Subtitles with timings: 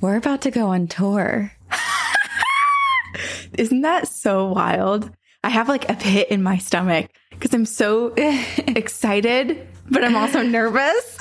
[0.00, 1.52] We're about to go on tour.
[3.58, 5.10] Isn't that so wild?
[5.42, 10.42] I have like a pit in my stomach because I'm so excited, but I'm also
[10.46, 11.18] nervous.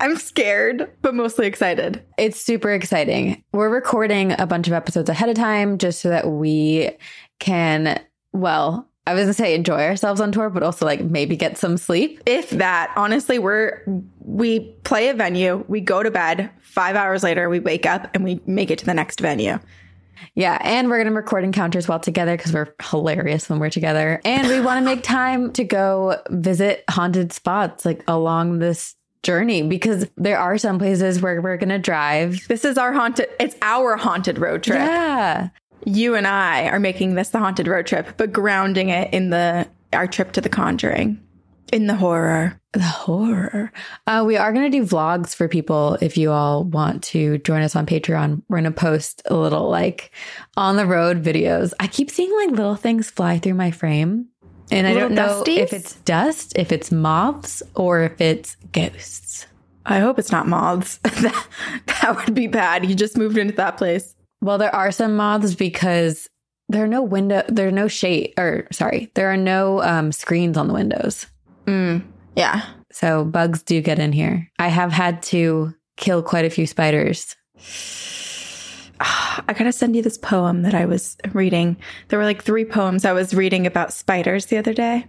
[0.00, 2.02] I'm scared, but mostly excited.
[2.18, 3.42] It's super exciting.
[3.52, 6.90] We're recording a bunch of episodes ahead of time just so that we
[7.38, 8.00] can,
[8.32, 11.76] well, I was gonna say enjoy ourselves on tour, but also like maybe get some
[11.76, 12.20] sleep.
[12.26, 13.82] If that, honestly, we're
[14.20, 18.24] we play a venue, we go to bed, five hours later, we wake up and
[18.24, 19.58] we make it to the next venue.
[20.34, 24.48] Yeah, and we're gonna record encounters while together because we're hilarious when we're together, and
[24.48, 30.06] we want to make time to go visit haunted spots like along this journey because
[30.16, 32.46] there are some places where we're gonna drive.
[32.48, 33.28] This is our haunted.
[33.40, 34.78] It's our haunted road trip.
[34.78, 35.48] Yeah,
[35.86, 39.66] you and I are making this the haunted road trip, but grounding it in the
[39.92, 41.22] our trip to the Conjuring,
[41.72, 42.60] in the horror.
[42.72, 43.72] The horror.
[44.06, 47.62] Uh, we are going to do vlogs for people if you all want to join
[47.62, 48.42] us on Patreon.
[48.48, 50.10] We're going to post a little like
[50.56, 51.72] on the road videos.
[51.80, 54.26] I keep seeing like little things fly through my frame.
[54.70, 55.58] And Little I don't know dusties?
[55.58, 59.46] if it's dust, if it's moths, or if it's ghosts.
[59.86, 60.96] I hope it's not moths.
[61.04, 61.46] that,
[61.86, 62.84] that would be bad.
[62.84, 64.15] You just moved into that place.
[64.46, 66.30] Well, there are some moths because
[66.68, 70.56] there are no window, there are no shade, or sorry, there are no um, screens
[70.56, 71.26] on the windows.
[72.36, 72.64] Yeah.
[72.92, 74.48] So bugs do get in here.
[74.60, 77.34] I have had to kill quite a few spiders.
[79.00, 81.76] I gotta send you this poem that I was reading.
[82.06, 85.06] There were like three poems I was reading about spiders the other day.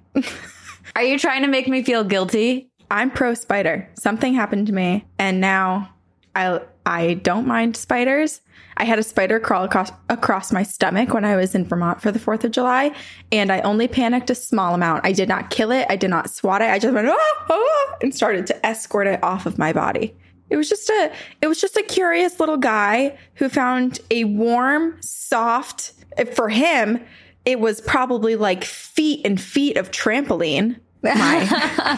[0.96, 2.72] Are you trying to make me feel guilty?
[2.90, 3.88] I'm pro spider.
[4.00, 5.94] Something happened to me, and now
[6.36, 8.42] I I don't mind spiders.
[8.78, 12.12] I had a spider crawl across across my stomach when I was in Vermont for
[12.12, 12.92] the Fourth of July,
[13.32, 15.06] and I only panicked a small amount.
[15.06, 15.88] I did not kill it.
[15.90, 16.70] I did not swat it.
[16.70, 20.16] I just went ah, ah, and started to escort it off of my body.
[20.50, 24.98] It was just a it was just a curious little guy who found a warm,
[25.02, 25.94] soft.
[26.34, 27.04] For him,
[27.46, 30.80] it was probably like feet and feet of trampoline.
[31.04, 31.46] My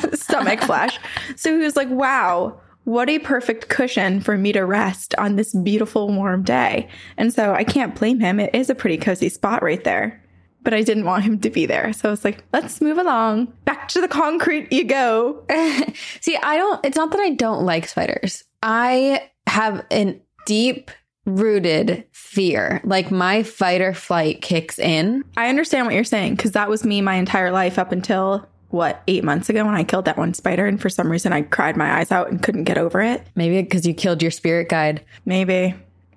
[0.13, 0.99] stomach flesh.
[1.35, 5.53] So he was like, "Wow." What a perfect cushion for me to rest on this
[5.53, 6.87] beautiful warm day.
[7.17, 8.39] And so I can't blame him.
[8.39, 10.19] It is a pretty cozy spot right there.
[10.63, 11.93] But I didn't want him to be there.
[11.93, 13.53] So I was like, let's move along.
[13.63, 15.43] Back to the concrete you go.
[16.21, 18.43] See, I don't, it's not that I don't like spiders.
[18.63, 20.89] I have an deep
[21.27, 22.81] rooted fear.
[22.83, 25.23] Like my fight or flight kicks in.
[25.37, 29.01] I understand what you're saying because that was me my entire life up until what,
[29.07, 30.65] eight months ago when I killed that one spider.
[30.65, 33.25] And for some reason, I cried my eyes out and couldn't get over it.
[33.35, 35.03] Maybe because you killed your spirit guide.
[35.25, 35.75] Maybe.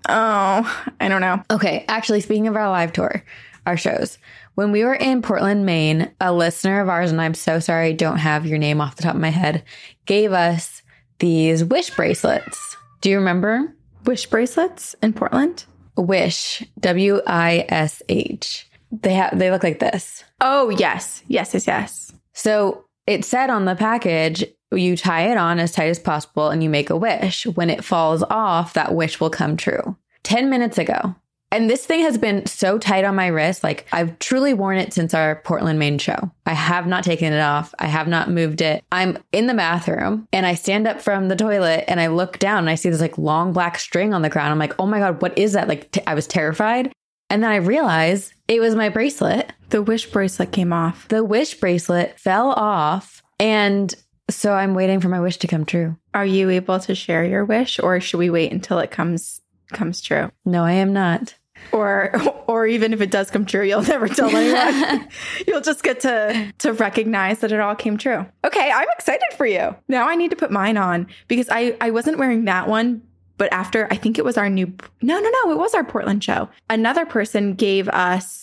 [0.08, 1.42] Oh, I don't know.
[1.50, 3.24] Okay, actually, speaking of our live tour,
[3.66, 4.18] our shows,
[4.54, 7.92] when we were in Portland, Maine, a listener of ours, and I'm so sorry I
[7.92, 9.62] don't have your name off the top of my head,
[10.04, 10.82] gave us
[11.20, 12.76] these wish bracelets.
[13.00, 13.74] Do you remember?
[14.04, 15.64] Wish bracelets in Portland?
[15.96, 18.68] Wish, W I S H.
[18.90, 20.24] They have they look like this.
[20.40, 21.22] Oh, yes.
[21.28, 22.12] Yes, yes, yes.
[22.34, 26.62] So it said on the package, you tie it on as tight as possible and
[26.62, 27.46] you make a wish.
[27.46, 29.96] When it falls off, that wish will come true.
[30.22, 31.14] 10 minutes ago.
[31.50, 33.62] And this thing has been so tight on my wrist.
[33.62, 36.30] Like I've truly worn it since our Portland, Maine show.
[36.46, 37.74] I have not taken it off.
[37.78, 38.82] I have not moved it.
[38.90, 42.60] I'm in the bathroom and I stand up from the toilet and I look down
[42.60, 44.50] and I see this like long black string on the ground.
[44.50, 45.68] I'm like, oh my God, what is that?
[45.68, 46.90] Like t- I was terrified.
[47.28, 49.52] And then I realized it was my bracelet.
[49.72, 51.08] The wish bracelet came off.
[51.08, 53.22] The wish bracelet fell off.
[53.40, 53.92] And
[54.28, 55.96] so I'm waiting for my wish to come true.
[56.12, 59.40] Are you able to share your wish or should we wait until it comes
[59.72, 60.30] comes true?
[60.44, 61.36] No, I am not.
[61.72, 62.12] Or
[62.46, 65.08] or even if it does come true, you'll never tell anyone.
[65.46, 68.26] you'll just get to to recognize that it all came true.
[68.44, 69.74] Okay, I'm excited for you.
[69.88, 73.00] Now I need to put mine on because I I wasn't wearing that one
[73.38, 74.66] but after I think it was our new
[75.00, 76.50] no no no it was our Portland show.
[76.68, 78.41] Another person gave us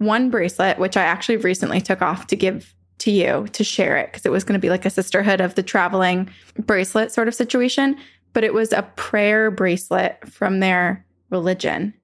[0.00, 4.06] one bracelet which I actually recently took off to give to you to share it
[4.06, 7.34] because it was going to be like a sisterhood of the traveling bracelet sort of
[7.34, 7.96] situation,
[8.32, 11.94] but it was a prayer bracelet from their religion.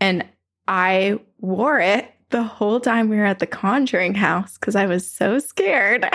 [0.00, 0.26] And
[0.68, 5.10] I wore it the whole time we were at the conjuring house because I was
[5.10, 6.06] so scared.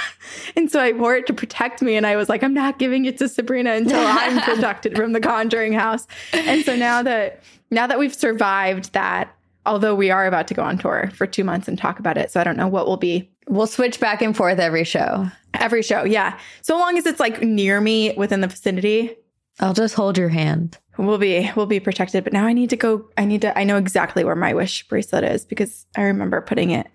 [0.56, 1.96] and so I wore it to protect me.
[1.96, 5.20] And I was like, I'm not giving it to Sabrina until I'm protected from the
[5.20, 6.06] conjuring house.
[6.32, 9.34] And so now that now that we've survived that,
[9.66, 12.30] although we are about to go on tour for two months and talk about it,
[12.30, 15.28] so I don't know what will be We'll switch back and forth every show.
[15.54, 16.04] every show.
[16.04, 16.38] Yeah.
[16.62, 19.16] So long as it's like near me within the vicinity,
[19.58, 20.78] I'll just hold your hand.
[20.96, 22.22] we'll be we'll be protected.
[22.24, 23.08] But now I need to go.
[23.18, 23.58] I need to.
[23.58, 26.86] I know exactly where my wish bracelet is because I remember putting it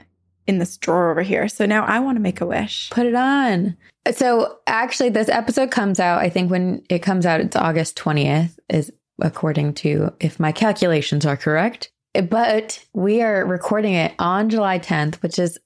[0.48, 1.50] in this drawer over here.
[1.50, 2.90] So now I want to make a wish.
[2.92, 3.76] Put it on.
[4.14, 8.58] So actually, this episode comes out, I think when it comes out, it's August 20th,
[8.70, 8.90] is
[9.22, 11.92] according to if my calculations are correct.
[12.22, 15.58] But we are recording it on July 10th, which is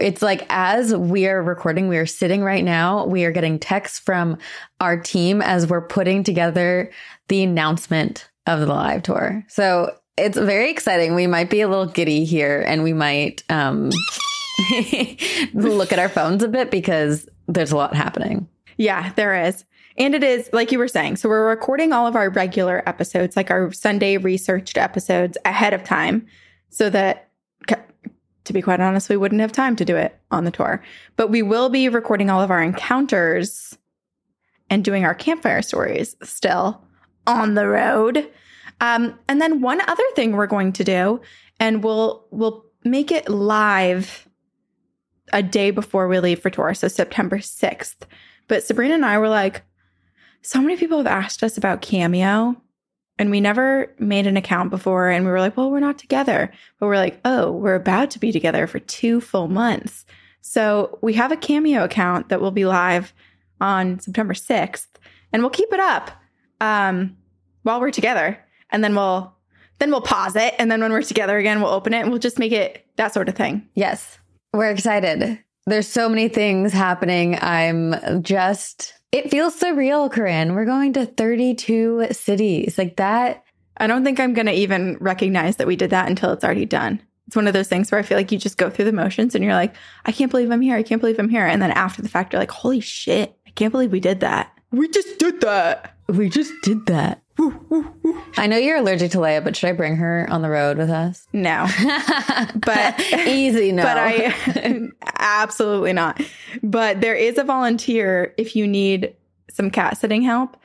[0.00, 3.98] it's like as we are recording, we are sitting right now, we are getting texts
[3.98, 4.38] from
[4.80, 6.90] our team as we're putting together
[7.28, 9.44] the announcement of the live tour.
[9.48, 11.14] So it's very exciting.
[11.14, 13.90] We might be a little giddy here and we might um,
[15.52, 18.48] look at our phones a bit because there's a lot happening.
[18.76, 19.64] Yeah, there is.
[19.98, 23.36] And it is, like you were saying, so we're recording all of our regular episodes,
[23.36, 26.26] like our Sunday researched episodes ahead of time
[26.68, 27.30] so that,
[28.44, 30.82] to be quite honest, we wouldn't have time to do it on the tour.
[31.16, 33.76] But we will be recording all of our encounters
[34.70, 36.80] and doing our campfire stories still
[37.26, 38.30] on the road.
[38.80, 41.20] Um, and then one other thing we're going to do,
[41.58, 44.28] and we'll we'll make it live
[45.32, 47.96] a day before we leave for tour, so September 6th.
[48.48, 49.62] But Sabrina and I were like,
[50.46, 52.56] so many people have asked us about Cameo,
[53.18, 55.08] and we never made an account before.
[55.08, 56.52] And we were like, well, we're not together.
[56.78, 60.04] But we're like, oh, we're about to be together for two full months.
[60.42, 63.12] So we have a Cameo account that will be live
[63.60, 64.86] on September 6th,
[65.32, 66.10] and we'll keep it up
[66.60, 67.16] um,
[67.62, 68.38] while we're together.
[68.70, 69.34] And then we'll
[69.78, 70.54] then we'll pause it.
[70.58, 73.12] And then when we're together again, we'll open it and we'll just make it that
[73.12, 73.68] sort of thing.
[73.74, 74.18] Yes.
[74.54, 75.38] We're excited.
[75.66, 77.38] There's so many things happening.
[77.40, 80.54] I'm just, it feels surreal, Corinne.
[80.54, 83.44] We're going to 32 cities like that.
[83.76, 86.64] I don't think I'm going to even recognize that we did that until it's already
[86.64, 87.00] done.
[87.26, 89.34] It's one of those things where I feel like you just go through the motions
[89.34, 89.74] and you're like,
[90.04, 90.76] I can't believe I'm here.
[90.76, 91.46] I can't believe I'm here.
[91.46, 94.52] And then after the fact, you're like, holy shit, I can't believe we did that.
[94.70, 95.96] We just did that.
[96.08, 97.22] We just did that.
[97.38, 100.90] I know you're allergic to Leia, but should I bring her on the road with
[100.90, 101.26] us?
[101.32, 101.66] No.
[102.56, 103.82] but easy no.
[103.82, 106.20] But I absolutely not.
[106.62, 109.14] But there is a volunteer if you need
[109.50, 110.56] some cat sitting help.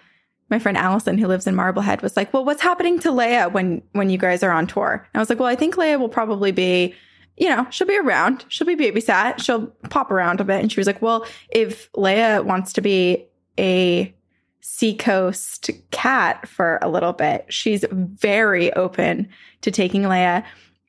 [0.50, 3.82] My friend Allison, who lives in Marblehead, was like, "Well, what's happening to Leia when
[3.94, 6.10] when you guys are on tour?" And I was like, "Well, I think Leia will
[6.10, 6.94] probably be."
[7.38, 8.46] you know, she'll be around.
[8.50, 9.40] She'll be babysat.
[9.40, 10.60] She'll pop around a bit.
[10.60, 13.26] And she was like, well, if Leia wants to be
[13.58, 14.14] a
[14.62, 17.46] seacoast cat for a little bit.
[17.50, 19.28] She's very open
[19.62, 20.44] to taking Leia.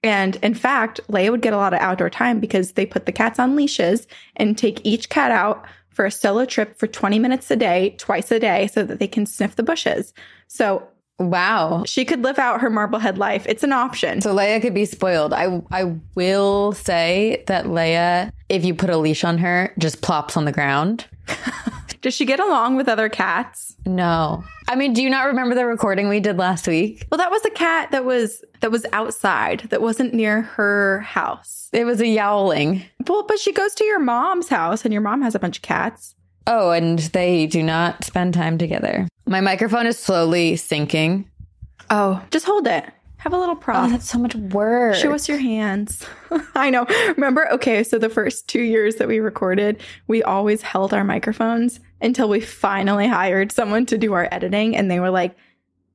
[0.04, 3.12] And in fact, Leia would get a lot of outdoor time because they put the
[3.12, 7.50] cats on leashes and take each cat out for a solo trip for 20 minutes
[7.50, 10.12] a day, twice a day, so that they can sniff the bushes.
[10.48, 10.86] So
[11.18, 11.84] Wow.
[11.86, 13.46] She could live out her Marblehead life.
[13.46, 14.20] It's an option.
[14.22, 15.32] So Leia could be spoiled.
[15.32, 20.36] I I will say that Leia, if you put a leash on her, just plops
[20.36, 21.06] on the ground.
[22.02, 23.76] Does she get along with other cats?
[23.86, 24.44] No.
[24.68, 27.06] I mean, do you not remember the recording we did last week?
[27.10, 31.68] Well, that was a cat that was that was outside, that wasn't near her house.
[31.72, 32.84] It was a yowling.
[33.06, 35.62] Well, but she goes to your mom's house and your mom has a bunch of
[35.62, 36.16] cats.
[36.46, 39.06] Oh, and they do not spend time together.
[39.26, 41.30] My microphone is slowly sinking.
[41.88, 42.84] Oh, just hold it.
[43.22, 43.86] Have a little prop.
[43.86, 44.96] Oh, that's so much work.
[44.96, 46.04] Show us your hands.
[46.56, 46.86] I know.
[47.10, 47.48] Remember?
[47.52, 52.28] Okay, so the first two years that we recorded, we always held our microphones until
[52.28, 54.76] we finally hired someone to do our editing.
[54.76, 55.36] And they were like,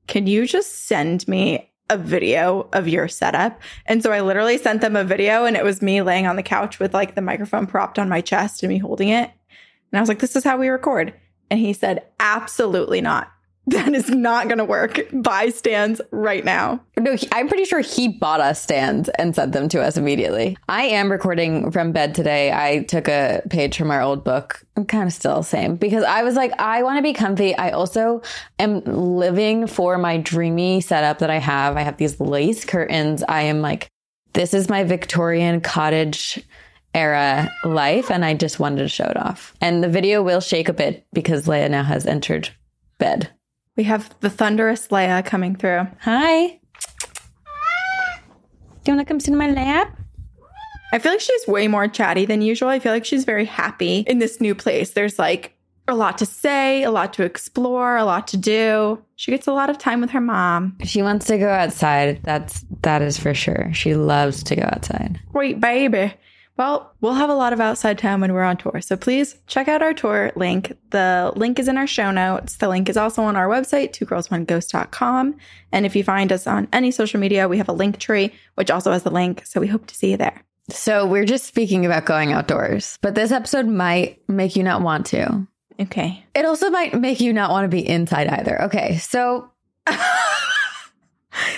[0.08, 3.62] Can you just send me a video of your setup?
[3.86, 6.44] And so I literally sent them a video, and it was me laying on the
[6.44, 9.32] couch with like the microphone propped on my chest and me holding it.
[9.92, 11.14] And I was like, This is how we record.
[11.50, 13.32] And he said, Absolutely not.
[13.78, 15.02] That is not going to work.
[15.12, 16.80] Buy stands right now.
[16.98, 20.58] No, he, I'm pretty sure he bought us stands and sent them to us immediately.
[20.70, 22.54] I am recording from bed today.
[22.54, 24.64] I took a page from our old book.
[24.78, 27.58] I'm kind of still the same because I was like, I want to be comfy.
[27.58, 28.22] I also
[28.58, 31.76] am living for my dreamy setup that I have.
[31.76, 33.22] I have these lace curtains.
[33.28, 33.90] I am like,
[34.32, 36.42] this is my Victorian cottage
[36.94, 38.10] era life.
[38.12, 39.54] And I just wanted to show it off.
[39.60, 42.50] And the video will shake a bit because Leia now has entered
[42.98, 43.30] bed.
[43.78, 45.88] We have the thunderous Leia coming through.
[46.02, 46.48] Hi.
[48.84, 49.96] Do you want to come sit in my lap?
[50.92, 52.70] I feel like she's way more chatty than usual.
[52.70, 54.92] I feel like she's very happy in this new place.
[54.92, 55.54] There's like
[55.88, 59.02] a lot to say, a lot to explore, a lot to do.
[59.16, 60.78] She gets a lot of time with her mom.
[60.84, 62.22] She wants to go outside.
[62.24, 63.72] That's that is for sure.
[63.74, 65.20] She loves to go outside.
[65.34, 66.14] Wait, baby.
[66.58, 68.82] Well, we'll have a lot of outside time when we're on tour.
[68.82, 70.76] So please check out our tour link.
[70.90, 72.58] The link is in our show notes.
[72.58, 75.36] The link is also on our website, twogirlsoneghost.com.
[75.72, 78.72] And if you find us on any social media, we have a link tree, which
[78.72, 79.46] also has the link.
[79.46, 80.44] So we hope to see you there.
[80.70, 85.06] So we're just speaking about going outdoors, but this episode might make you not want
[85.08, 85.48] to.
[85.80, 86.26] Okay.
[86.34, 88.64] It also might make you not want to be inside either.
[88.64, 88.98] Okay.
[88.98, 89.52] So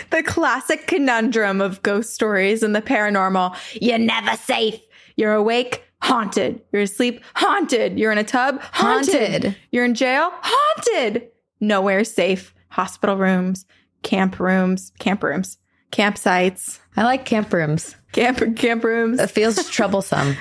[0.10, 3.56] the classic conundrum of ghost stories and the paranormal.
[3.82, 4.80] You're never safe
[5.20, 6.62] You're awake, haunted.
[6.72, 8.00] You're asleep, haunted.
[8.00, 9.14] You're in a tub, haunted.
[9.44, 9.58] Haunted.
[9.70, 11.28] You're in jail, haunted.
[11.60, 12.56] Nowhere safe.
[12.70, 13.66] Hospital rooms,
[14.02, 15.58] camp rooms, camp rooms,
[15.92, 17.98] campsites, I like camp rooms.
[18.14, 19.20] camp camp rooms.
[19.20, 20.38] It feels troublesome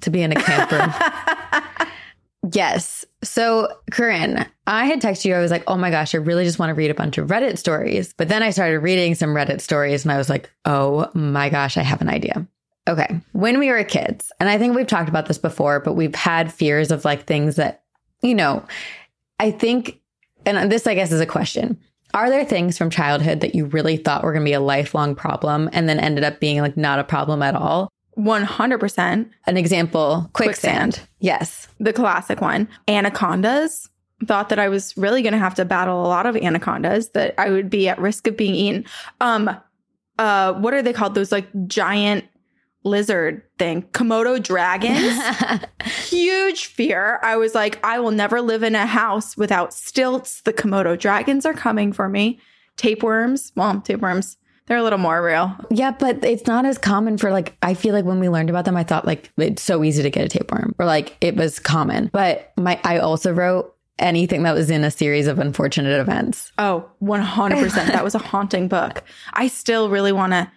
[0.00, 1.78] to be in a camp room.
[2.52, 3.04] yes.
[3.22, 5.34] So, Corinne, I had texted you.
[5.34, 7.28] I was like, oh my gosh, I really just want to read a bunch of
[7.28, 8.14] Reddit stories.
[8.16, 11.76] But then I started reading some Reddit stories and I was like, oh my gosh,
[11.76, 12.46] I have an idea.
[12.88, 13.20] Okay.
[13.32, 16.52] When we were kids, and I think we've talked about this before, but we've had
[16.52, 17.82] fears of like things that,
[18.22, 18.64] you know,
[19.40, 20.00] I think,
[20.44, 21.78] and this I guess is a question.
[22.12, 25.14] Are there things from childhood that you really thought were going to be a lifelong
[25.14, 27.90] problem and then ended up being like not a problem at all?
[28.16, 29.30] 100%.
[29.46, 30.94] An example, quicksand.
[30.94, 31.08] Quicksand.
[31.18, 31.68] Yes.
[31.80, 32.68] The classic one.
[32.86, 33.88] Anacondas.
[34.26, 37.34] Thought that I was really going to have to battle a lot of anacondas, that
[37.36, 38.84] I would be at risk of being eaten.
[39.20, 39.50] Um,
[40.18, 41.16] uh, what are they called?
[41.16, 42.24] Those like giant
[42.84, 45.18] lizard thing, Komodo dragons.
[46.08, 47.18] Huge fear.
[47.22, 50.42] I was like, I will never live in a house without stilts.
[50.42, 52.38] The Komodo dragons are coming for me.
[52.76, 53.52] Tapeworms.
[53.56, 54.36] Well, tapeworms.
[54.66, 55.54] They're a little more real.
[55.70, 58.64] yeah, but it's not as common for like, I feel like when we learned about
[58.64, 61.58] them, I thought like it's so easy to get a tapeworm or like it was
[61.58, 62.08] common.
[62.12, 66.50] But my, I also wrote anything that was in a series of unfortunate events.
[66.56, 67.72] Oh, 100%.
[67.74, 69.04] that was a haunting book.
[69.34, 70.50] I still really want to.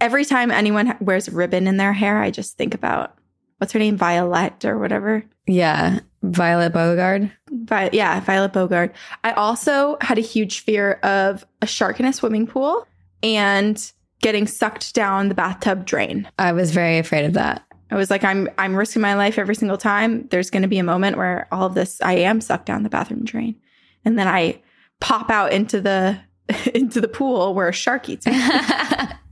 [0.00, 3.16] Every time anyone wears a ribbon in their hair, I just think about
[3.58, 3.96] what's her name?
[3.96, 5.24] Violet or whatever.
[5.46, 6.00] Yeah.
[6.22, 7.30] Violet Beauregard.
[7.50, 8.94] Vi- yeah, Violet Bogart.
[9.22, 12.86] I also had a huge fear of a shark in a swimming pool
[13.22, 16.28] and getting sucked down the bathtub drain.
[16.38, 17.64] I was very afraid of that.
[17.90, 20.26] I was like, I'm I'm risking my life every single time.
[20.28, 22.90] There's going to be a moment where all of this, I am sucked down the
[22.90, 23.56] bathroom drain,
[24.04, 24.60] and then I
[25.00, 26.18] pop out into the
[26.74, 28.34] into the pool where a shark eats me.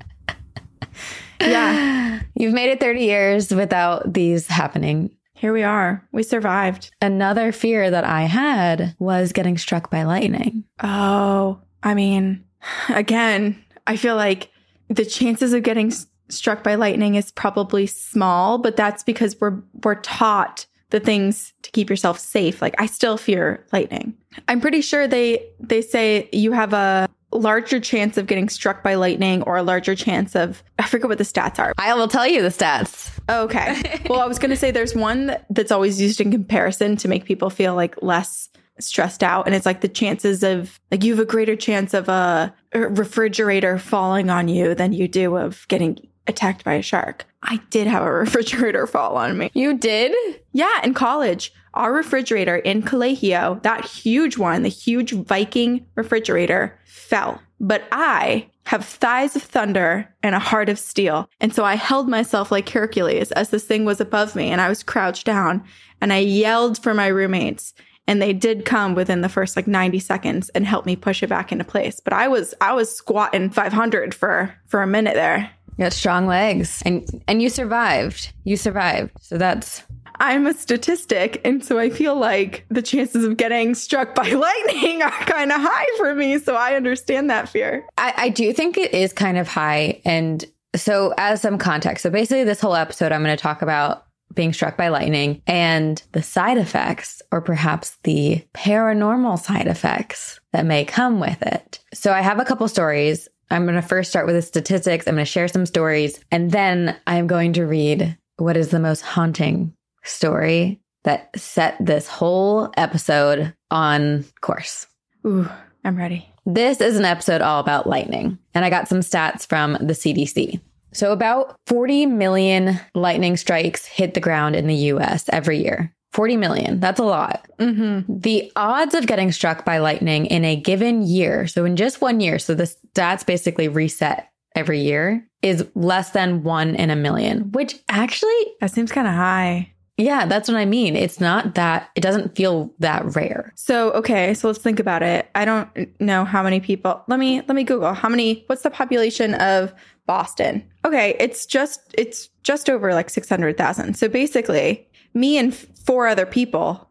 [1.41, 5.11] yeah, You've made it 30 years without these happening.
[5.35, 6.07] here we are.
[6.13, 6.91] We survived.
[7.01, 10.65] Another fear that I had was getting struck by lightning.
[10.83, 12.45] Oh, I mean,
[12.89, 14.51] again, I feel like
[14.89, 19.63] the chances of getting s- struck by lightning is probably small, but that's because we're
[19.85, 22.61] we're taught the things to keep yourself safe.
[22.63, 24.15] Like I still fear lightning.
[24.49, 28.95] I'm pretty sure they they say you have a larger chance of getting struck by
[28.95, 31.73] lightning or a larger chance of I forget what the stats are.
[31.79, 33.11] I will tell you the stats.
[33.29, 34.03] Okay.
[34.09, 37.25] well, I was going to say there's one that's always used in comparison to make
[37.25, 39.47] people feel like less stressed out.
[39.47, 42.81] And it's like the chances of, like, you have a greater chance of a, a
[42.81, 47.25] refrigerator falling on you than you do of getting attacked by a shark.
[47.43, 49.51] I did have a refrigerator fall on me.
[49.55, 50.15] You did?
[50.53, 57.41] Yeah, in college, our refrigerator in Colegio, that huge one, the huge Viking refrigerator, fell.
[57.61, 61.31] But I have thighs of thunder and a heart of steel.
[61.41, 64.69] And so I held myself like Hercules as this thing was above me and I
[64.69, 65.65] was crouched down
[66.01, 67.75] and I yelled for my roommates.
[68.09, 71.29] And they did come within the first like 90 seconds and help me push it
[71.29, 72.01] back into place.
[72.01, 75.51] But I was I was squatting 500 for for a minute there.
[75.77, 76.83] You got strong legs.
[76.85, 78.33] And and you survived.
[78.45, 79.13] You survived.
[79.21, 79.83] So that's
[80.19, 85.03] I'm a statistic, and so I feel like the chances of getting struck by lightning
[85.03, 86.39] are kind of high for me.
[86.39, 87.87] So I understand that fear.
[87.99, 90.01] I, I do think it is kind of high.
[90.05, 94.05] And so, as some context, so basically, this whole episode, I'm going to talk about
[94.35, 100.67] being struck by lightning and the side effects, or perhaps the paranormal side effects that
[100.67, 101.81] may come with it.
[101.95, 103.29] So, I have a couple stories.
[103.51, 105.07] I'm going to first start with the statistics.
[105.07, 108.81] I'm going to share some stories, and then I'm going to read what is the
[108.81, 109.73] most haunting
[110.03, 114.87] story that set this whole episode on course.
[115.27, 115.49] Ooh,
[115.85, 116.29] I'm ready.
[116.45, 120.61] This is an episode all about lightning, and I got some stats from the CDC.
[120.93, 125.93] So, about 40 million lightning strikes hit the ground in the US every year.
[126.17, 127.47] 40 million, that's a lot.
[127.61, 128.19] Mm-hmm.
[128.21, 132.21] The odds of getting struck by lightning in a given year, so in just one
[132.21, 137.53] year, so the stats basically reset every year, is less than one in a million,
[137.53, 139.71] which actually, That seems kind of high.
[139.99, 140.97] yeah, that's what I mean.
[140.97, 143.53] It's not that, it doesn't feel that rare.
[143.55, 145.29] So okay, so let's think about it.
[145.35, 145.69] I don't
[146.01, 147.03] know how many people.
[147.09, 148.45] Let me let me Google how many.
[148.47, 149.73] What's the population of
[150.07, 150.63] Boston?
[150.85, 153.95] Okay, it's just it's just over like six hundred thousand.
[153.97, 154.86] So basically,
[155.17, 156.89] me and four other people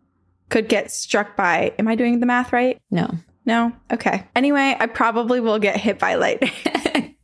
[0.50, 1.74] could get struck by.
[1.80, 2.82] Am I doing the math right?
[2.92, 3.10] No.
[3.46, 3.72] No.
[3.94, 4.28] Okay.
[4.36, 6.52] Anyway, I probably will get hit by lightning.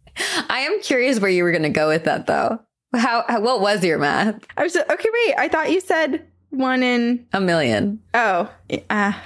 [0.50, 2.60] I am curious where you were going to go with that though.
[2.94, 4.46] How, how what was your math?
[4.56, 5.10] I was okay.
[5.26, 7.26] Wait, I thought you said one in.
[7.34, 8.02] A million.
[8.14, 8.50] Oh,
[8.90, 9.14] uh,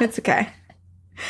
[0.00, 0.48] it's okay.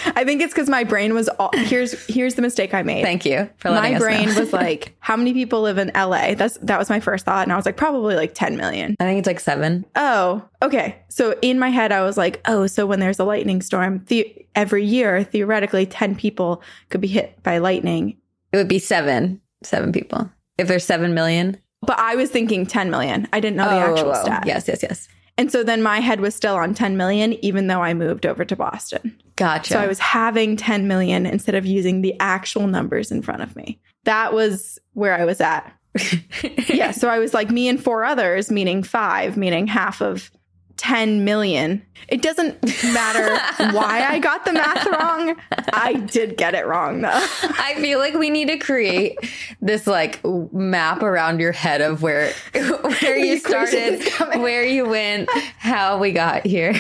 [0.07, 3.03] I think it's because my brain was all, here's here's the mistake I made.
[3.03, 6.35] Thank you for letting my brain was like, how many people live in LA?
[6.35, 8.97] That's that was my first thought, and I was like, probably like 10 million.
[9.01, 9.85] I think it's like seven.
[9.95, 11.03] Oh, okay.
[11.09, 14.47] So in my head, I was like, oh, so when there's a lightning storm, the-
[14.57, 18.17] every year, theoretically, 10 people could be hit by lightning.
[18.53, 19.41] It would be seven.
[19.63, 20.31] Seven people.
[20.59, 21.59] If there's seven million.
[21.83, 23.29] But I was thinking 10 million.
[23.33, 24.45] I didn't know the oh, actual oh, stat.
[24.47, 25.09] Yes, yes, yes.
[25.39, 28.45] And so then my head was still on 10 million, even though I moved over
[28.45, 29.21] to Boston.
[29.37, 29.75] Gotcha.
[29.75, 33.55] So I was having 10 million instead of using the actual numbers in front of
[33.55, 33.79] me.
[34.05, 35.71] That was where I was at.
[36.69, 36.91] yeah.
[36.91, 40.31] So I was like, me and four others, meaning five, meaning half of
[40.77, 41.83] 10 million.
[42.09, 43.35] It doesn't matter
[43.75, 45.37] why I got the math wrong.
[45.73, 47.09] I did get it wrong though.
[47.43, 49.19] I feel like we need to create
[49.61, 50.21] this like
[50.53, 54.03] map around your head of where where you started,
[54.37, 56.75] where you went, how we got here.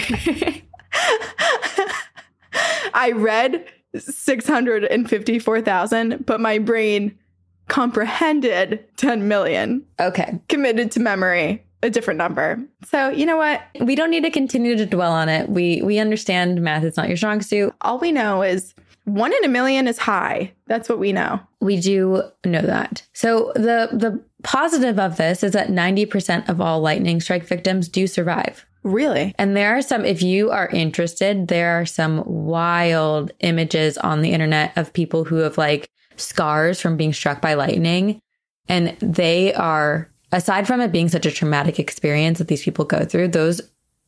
[2.94, 7.18] I read 654,000, but my brain
[7.68, 10.40] comprehended 10 million, okay.
[10.48, 12.58] committed to memory a different number.
[12.84, 13.62] So, you know what?
[13.80, 15.48] We don't need to continue to dwell on it.
[15.48, 17.74] We we understand math is not your strong suit.
[17.80, 20.52] All we know is one in a million is high.
[20.66, 21.40] That's what we know.
[21.60, 23.06] We do know that.
[23.12, 28.06] So the the positive of this is that 90% of all lightning strike victims do
[28.06, 28.64] survive.
[28.84, 29.34] Really?
[29.38, 34.30] And there are some, if you are interested, there are some wild images on the
[34.30, 38.20] internet of people who have like scars from being struck by lightning.
[38.68, 43.04] And they are, aside from it being such a traumatic experience that these people go
[43.04, 43.60] through, those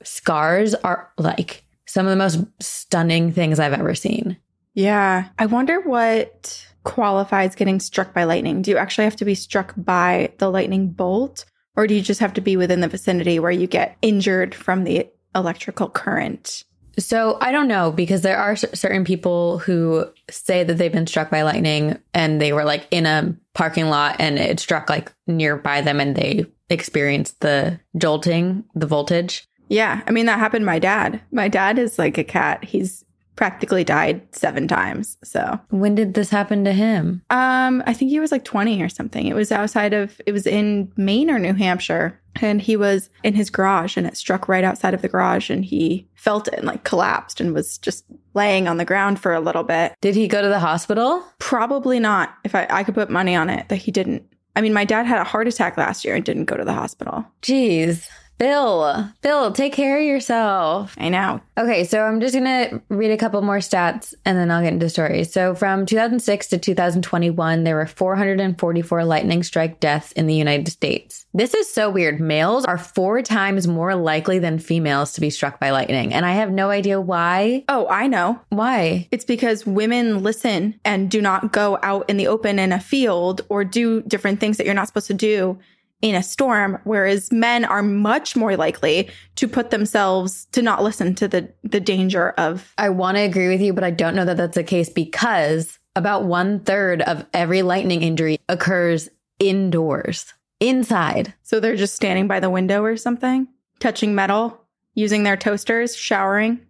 [0.03, 4.37] scars are like some of the most stunning things I've ever seen.
[4.75, 5.29] Yeah.
[5.39, 8.63] I wonder what qualifies getting struck by lightning.
[8.63, 12.21] Do you actually have to be struck by the lightning bolt, or do you just
[12.21, 16.65] have to be within the vicinity where you get injured from the electrical current?
[16.99, 21.31] So I don't know because there are certain people who say that they've been struck
[21.31, 25.81] by lightning and they were like in a parking lot and it struck like nearby
[25.81, 29.47] them and they experienced the jolting, the voltage.
[29.69, 30.03] Yeah.
[30.07, 31.21] I mean, that happened to my dad.
[31.31, 32.65] My dad is like a cat.
[32.65, 33.05] He's
[33.37, 35.17] practically died seven times.
[35.23, 37.23] So, When did this happen to him?
[37.31, 39.27] um, I think he was like 20 or something.
[39.27, 42.21] It was outside of, it was in Maine or New Hampshire.
[42.41, 45.65] And he was in his garage and it struck right outside of the garage and
[45.65, 49.41] he felt it and like collapsed and was just laying on the ground for a
[49.41, 49.95] little bit.
[50.01, 51.25] Did he go to the hospital?
[51.39, 52.35] Probably not.
[52.45, 54.23] If I, I could put money on it that he didn't.
[54.57, 56.73] I mean, my dad had a heart attack last year and didn't go to the
[56.73, 57.25] hospital.
[57.43, 58.09] Jeez.
[58.39, 60.95] Bill, Bill, take care of yourself.
[60.97, 61.41] I know.
[61.59, 64.89] Okay, so I'm just gonna read a couple more stats and then I'll get into
[64.89, 65.33] stories.
[65.33, 71.27] So from 2006 to 2021, there were 444 lightning strike deaths in the United States.
[71.35, 72.21] This is so weird.
[72.21, 76.33] Males are four times more likely than females to be struck by lightning, and I
[76.33, 77.65] have no idea why.
[77.69, 78.41] Oh, I know.
[78.51, 79.09] Why?
[79.11, 83.41] It's because women listen and do not go out in the open in a field
[83.49, 85.59] or do different things that you're not supposed to do
[86.01, 91.15] in a storm, whereas men are much more likely to put themselves to not listen
[91.17, 94.25] to the the danger of I want to agree with you, but I don't know
[94.25, 99.09] that that's the case because about one third of every lightning injury occurs
[99.41, 101.35] indoors, inside.
[101.43, 103.49] so they're just standing by the window or something,
[103.81, 104.61] touching metal,
[104.95, 106.61] using their toasters, showering.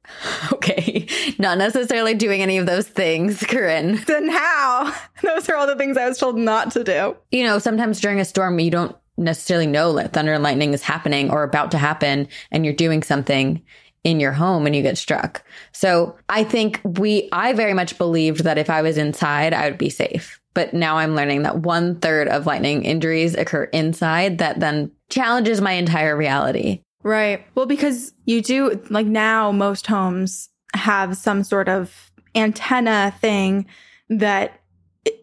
[0.53, 1.07] Okay.
[1.39, 4.03] Not necessarily doing any of those things, Corinne.
[4.07, 4.95] Then how?
[5.23, 7.17] Those are all the things I was told not to do.
[7.31, 10.83] You know, sometimes during a storm, you don't necessarily know that thunder and lightning is
[10.83, 13.63] happening or about to happen, and you're doing something
[14.05, 15.45] in your home and you get struck.
[15.73, 19.79] So I think we, I very much believed that if I was inside, I would
[19.79, 20.41] be safe.
[20.55, 25.61] But now I'm learning that one third of lightning injuries occur inside that then challenges
[25.61, 26.83] my entire reality.
[27.03, 27.45] Right.
[27.55, 33.67] Well, because you do, like now, most homes have some sort of antenna thing
[34.09, 34.58] that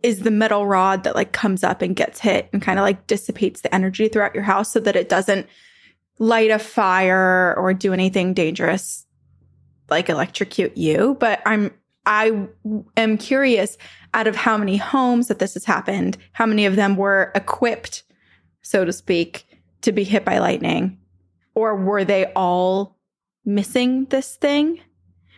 [0.03, 3.07] is the metal rod that like comes up and gets hit and kind of like
[3.07, 5.47] dissipates the energy throughout your house so that it doesn't
[6.19, 9.05] light a fire or do anything dangerous
[9.89, 11.17] like electrocute you.
[11.19, 11.71] But I'm,
[12.05, 12.47] I
[12.97, 13.77] am curious
[14.13, 18.03] out of how many homes that this has happened, how many of them were equipped,
[18.61, 19.45] so to speak,
[19.81, 20.97] to be hit by lightning
[21.55, 22.97] or were they all
[23.45, 24.79] missing this thing?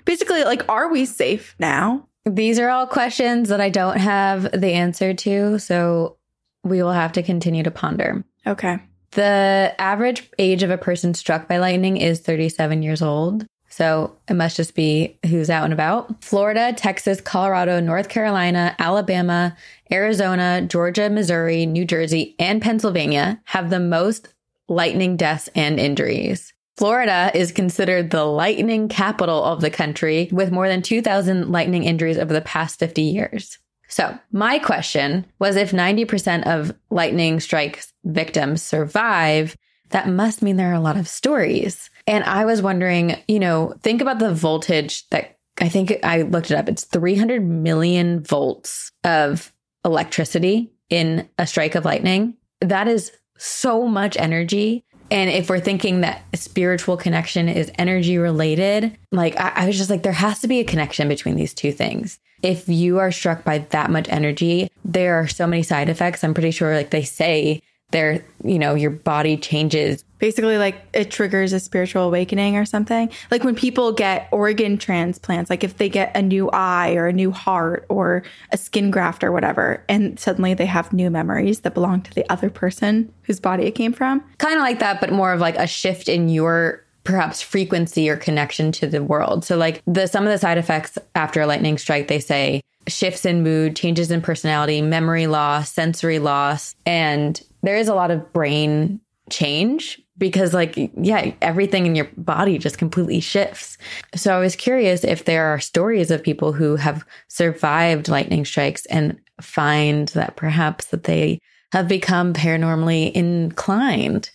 [0.03, 2.07] Basically, like, are we safe now?
[2.27, 5.59] These are all questions that I don't have the answer to.
[5.59, 6.17] So
[6.63, 8.23] we will have to continue to ponder.
[8.45, 8.79] Okay.
[9.11, 13.45] The average age of a person struck by lightning is 37 years old.
[13.69, 16.23] So it must just be who's out and about.
[16.23, 19.55] Florida, Texas, Colorado, North Carolina, Alabama,
[19.91, 24.33] Arizona, Georgia, Missouri, New Jersey, and Pennsylvania have the most
[24.67, 26.53] lightning deaths and injuries.
[26.77, 32.19] Florida is considered the lightning capital of the country with more than 2,000 lightning injuries
[32.19, 33.57] over the past 50 years.
[33.89, 39.57] So, my question was if 90% of lightning strike victims survive,
[39.89, 41.89] that must mean there are a lot of stories.
[42.05, 46.51] And I was wondering, you know, think about the voltage that I think I looked
[46.51, 46.69] it up.
[46.69, 49.51] It's 300 million volts of
[49.83, 52.35] electricity in a strike of lightning.
[52.61, 54.83] That is so much energy.
[55.09, 59.89] And if we're thinking that spiritual connection is energy related, like I, I, was just
[59.89, 62.19] like, there has to be a connection between these two things.
[62.43, 66.23] If you are struck by that much energy, there are so many side effects.
[66.23, 70.03] I'm pretty sure, like they say, there, you know, your body changes.
[70.19, 73.09] Basically, like it triggers a spiritual awakening or something.
[73.29, 77.13] Like when people get organ transplants, like if they get a new eye or a
[77.13, 81.73] new heart or a skin graft or whatever, and suddenly they have new memories that
[81.73, 84.23] belong to the other person whose body it came from.
[84.37, 88.17] Kind of like that, but more of like a shift in your perhaps frequency or
[88.17, 89.45] connection to the world.
[89.45, 93.25] So like the some of the side effects after a lightning strike, they say shifts
[93.25, 98.33] in mood, changes in personality, memory loss, sensory loss, and there is a lot of
[98.33, 98.99] brain
[99.29, 103.77] change because like yeah everything in your body just completely shifts.
[104.15, 108.85] So i was curious if there are stories of people who have survived lightning strikes
[108.87, 111.39] and find that perhaps that they
[111.71, 114.31] have become paranormally inclined.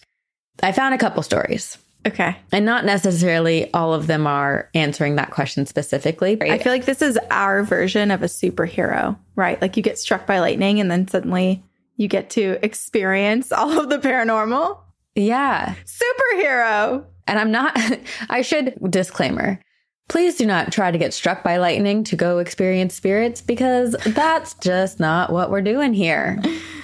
[0.62, 1.78] I found a couple stories.
[2.06, 2.36] Okay.
[2.50, 6.36] And not necessarily all of them are answering that question specifically.
[6.42, 9.60] I feel like this is our version of a superhero right?
[9.60, 11.62] Like you get struck by lightning and then suddenly
[11.96, 14.78] you get to experience all of the paranormal.
[15.14, 15.74] Yeah.
[15.84, 17.04] Superhero.
[17.26, 17.78] And I'm not,
[18.30, 19.60] I should disclaimer.
[20.08, 24.54] Please do not try to get struck by lightning to go experience spirits because that's
[24.54, 26.40] just not what we're doing here.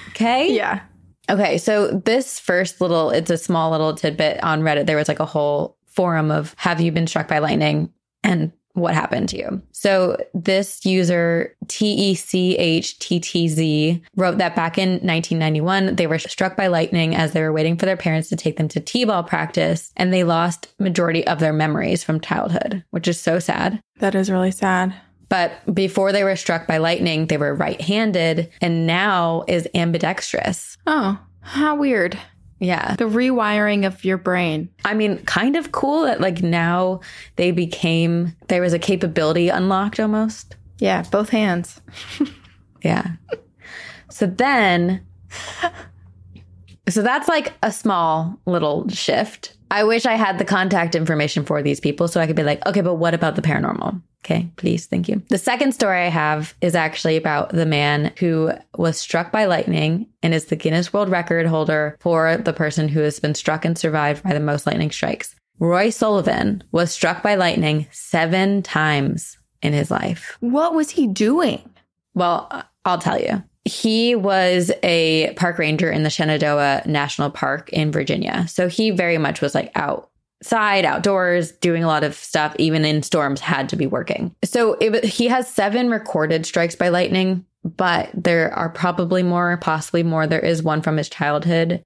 [0.09, 0.53] Okay.
[0.55, 0.81] Yeah.
[1.29, 1.57] Okay.
[1.59, 4.87] So, this first little, it's a small little tidbit on Reddit.
[4.87, 7.93] There was like a whole forum of have you been struck by lightning?
[8.23, 9.61] And what happened to you.
[9.71, 12.81] So this user TECHTTZ
[14.15, 17.85] wrote that back in 1991, they were struck by lightning as they were waiting for
[17.85, 22.03] their parents to take them to T-ball practice and they lost majority of their memories
[22.03, 23.81] from childhood, which is so sad.
[23.99, 24.93] That is really sad.
[25.29, 30.77] But before they were struck by lightning, they were right-handed and now is ambidextrous.
[30.87, 32.17] Oh, how weird.
[32.59, 32.95] Yeah.
[32.97, 34.69] The rewiring of your brain.
[34.83, 36.99] I mean, kind of cool that like now
[37.37, 40.55] they became, there was a capability unlocked almost.
[40.77, 41.81] Yeah, both hands.
[42.83, 43.13] yeah.
[44.09, 45.05] So then,
[46.89, 49.55] so that's like a small little shift.
[49.71, 52.65] I wish I had the contact information for these people so I could be like,
[52.65, 54.01] okay, but what about the paranormal?
[54.25, 54.85] Okay, please.
[54.85, 55.21] Thank you.
[55.29, 60.07] The second story I have is actually about the man who was struck by lightning
[60.21, 63.77] and is the Guinness World Record holder for the person who has been struck and
[63.77, 65.35] survived by the most lightning strikes.
[65.59, 70.37] Roy Sullivan was struck by lightning seven times in his life.
[70.39, 71.69] What was he doing?
[72.13, 73.43] Well, I'll tell you.
[73.65, 78.47] He was a park ranger in the Shenandoah National Park in Virginia.
[78.47, 80.09] So he very much was like out
[80.41, 84.33] outside, outdoors, doing a lot of stuff, even in storms, had to be working.
[84.43, 90.03] So it, he has seven recorded strikes by lightning, but there are probably more, possibly
[90.03, 90.27] more.
[90.27, 91.83] There is one from his childhood,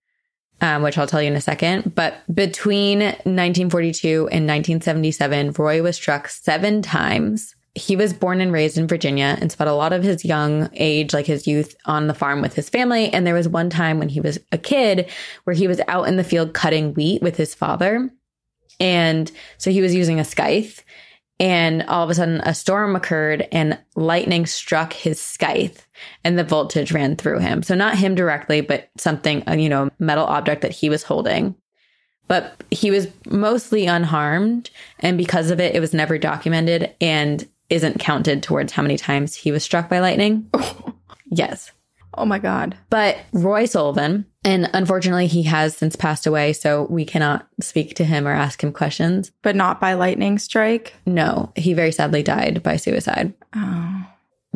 [0.62, 1.96] um, which I'll tell you in a second.
[1.96, 7.56] But between 1942 and 1977, Roy was struck seven times.
[7.76, 11.14] He was born and raised in Virginia and spent a lot of his young age,
[11.14, 13.12] like his youth, on the farm with his family.
[13.12, 15.10] And there was one time when he was a kid
[15.46, 18.12] where he was out in the field cutting wheat with his father
[18.80, 20.84] and so he was using a scythe
[21.40, 25.88] and all of a sudden a storm occurred and lightning struck his scythe
[26.24, 27.64] and the voltage ran through him.
[27.64, 31.56] So not him directly, but something, uh, you know, metal object that he was holding.
[32.28, 34.70] But he was mostly unharmed.
[35.00, 39.36] And because of it, it was never documented and isn't counted towards how many times
[39.36, 40.50] he was struck by lightning.
[41.26, 41.72] yes.
[42.16, 42.78] Oh my God.
[42.90, 48.04] But Roy Sullivan, and unfortunately, he has since passed away, so we cannot speak to
[48.04, 49.32] him or ask him questions.
[49.42, 50.94] But not by lightning strike?
[51.06, 53.34] No, he very sadly died by suicide.
[53.56, 54.06] Oh.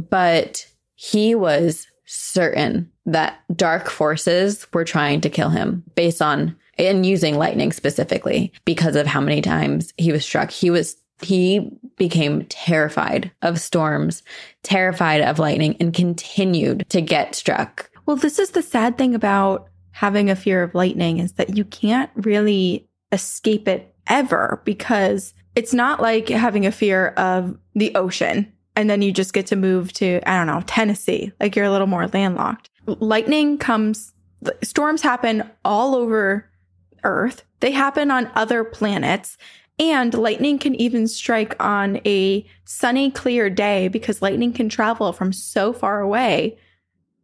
[0.09, 7.05] But he was certain that dark forces were trying to kill him based on and
[7.05, 10.51] using lightning specifically because of how many times he was struck.
[10.51, 14.23] He was he became terrified of storms,
[14.63, 17.89] terrified of lightning, and continued to get struck.
[18.05, 21.65] Well, this is the sad thing about having a fear of lightning is that you
[21.65, 28.51] can't really escape it ever because it's not like having a fear of the ocean
[28.77, 31.31] and then you just get to move to, I don't know, Tennessee.
[31.39, 32.69] Like you're a little more landlocked.
[32.86, 34.13] Lightning comes,
[34.63, 36.47] storms happen all over
[37.03, 39.38] Earth, they happen on other planets.
[39.79, 45.31] And lightning can even strike on a sunny, clear day because lightning can travel from
[45.31, 46.57] so far away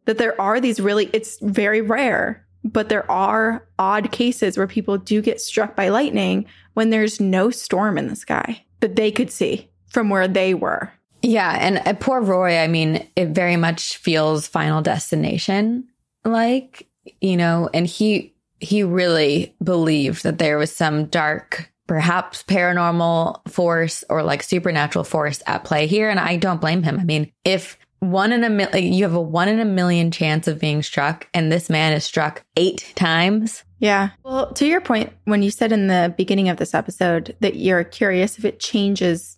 [0.05, 4.97] that there are these really, it's very rare, but there are odd cases where people
[4.97, 9.31] do get struck by lightning when there's no storm in the sky that they could
[9.31, 10.91] see from where they were.
[11.21, 11.57] Yeah.
[11.59, 15.87] And uh, poor Roy, I mean, it very much feels final destination
[16.25, 16.87] like,
[17.21, 24.03] you know, and he, he really believed that there was some dark, perhaps paranormal force
[24.09, 26.09] or like supernatural force at play here.
[26.09, 26.99] And I don't blame him.
[26.99, 30.47] I mean, if one in a million, you have a one in a million chance
[30.47, 33.63] of being struck, and this man is struck eight times.
[33.79, 34.09] Yeah.
[34.23, 37.83] Well, to your point, when you said in the beginning of this episode that you're
[37.83, 39.37] curious if it changes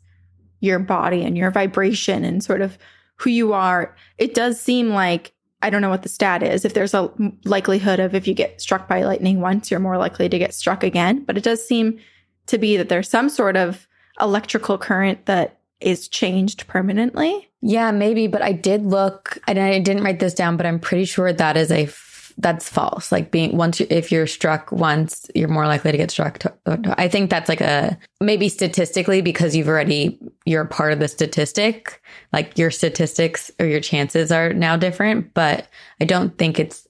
[0.61, 2.77] your body and your vibration and sort of
[3.17, 6.65] who you are, it does seem like I don't know what the stat is.
[6.65, 7.11] If there's a
[7.43, 10.83] likelihood of if you get struck by lightning once, you're more likely to get struck
[10.83, 11.23] again.
[11.23, 11.99] But it does seem
[12.47, 13.87] to be that there's some sort of
[14.19, 17.49] electrical current that is changed permanently.
[17.61, 21.05] Yeah, maybe, but I did look and I didn't write this down, but I'm pretty
[21.05, 21.89] sure that is a
[22.37, 23.11] that's false.
[23.11, 26.39] Like being once you, if you're struck once, you're more likely to get struck.
[26.39, 26.53] To,
[26.97, 32.01] I think that's like a maybe statistically because you've already you're part of the statistic.
[32.33, 35.67] Like your statistics or your chances are now different, but
[36.01, 36.87] I don't think it's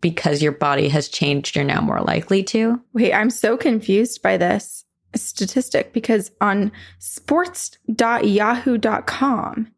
[0.00, 1.54] because your body has changed.
[1.54, 2.80] You're now more likely to.
[2.92, 4.84] Wait, I'm so confused by this
[5.14, 9.70] statistic because on sports.yahoo.com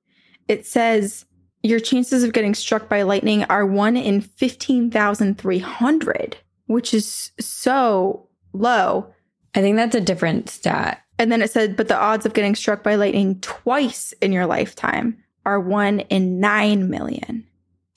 [0.49, 1.25] it says
[1.63, 9.07] your chances of getting struck by lightning are 1 in 15,300, which is so low.
[9.55, 11.01] I think that's a different stat.
[11.19, 14.47] And then it said, but the odds of getting struck by lightning twice in your
[14.47, 17.47] lifetime are 1 in 9 million.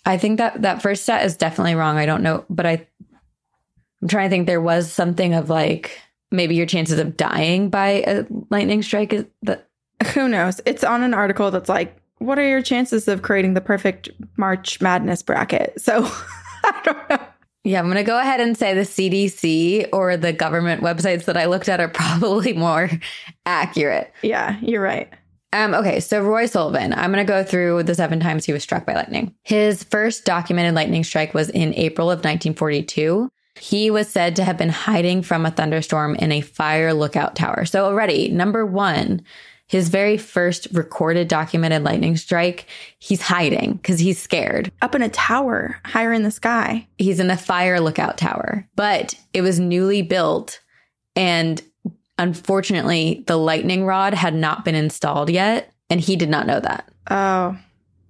[0.05, 1.97] I think that that first stat is definitely wrong.
[1.97, 2.87] I don't know, but I
[4.01, 5.99] I'm trying to think there was something of like
[6.35, 9.67] maybe your chances of dying by a lightning strike is that
[10.13, 10.61] who knows?
[10.65, 14.79] It's on an article that's like what are your chances of creating the perfect March
[14.81, 15.79] Madness bracket?
[15.81, 16.03] So
[16.63, 17.19] I don't know.
[17.63, 21.35] Yeah, I'm going to go ahead and say the CDC or the government websites that
[21.35, 22.89] I looked at are probably more
[23.45, 24.13] accurate.
[24.21, 25.11] Yeah, you're right.
[25.51, 28.61] Um, okay, so Roy Sullivan, I'm going to go through the seven times he was
[28.61, 29.33] struck by lightning.
[29.43, 33.31] His first documented lightning strike was in April of 1942.
[33.59, 37.65] He was said to have been hiding from a thunderstorm in a fire lookout tower.
[37.65, 39.23] So already, number one,
[39.67, 42.67] his very first recorded documented lightning strike,
[42.99, 44.71] he's hiding because he's scared.
[44.81, 46.87] Up in a tower higher in the sky.
[46.97, 50.59] He's in a fire lookout tower, but it was newly built.
[51.15, 51.61] And
[52.19, 55.71] unfortunately, the lightning rod had not been installed yet.
[55.89, 56.89] And he did not know that.
[57.11, 57.57] Oh,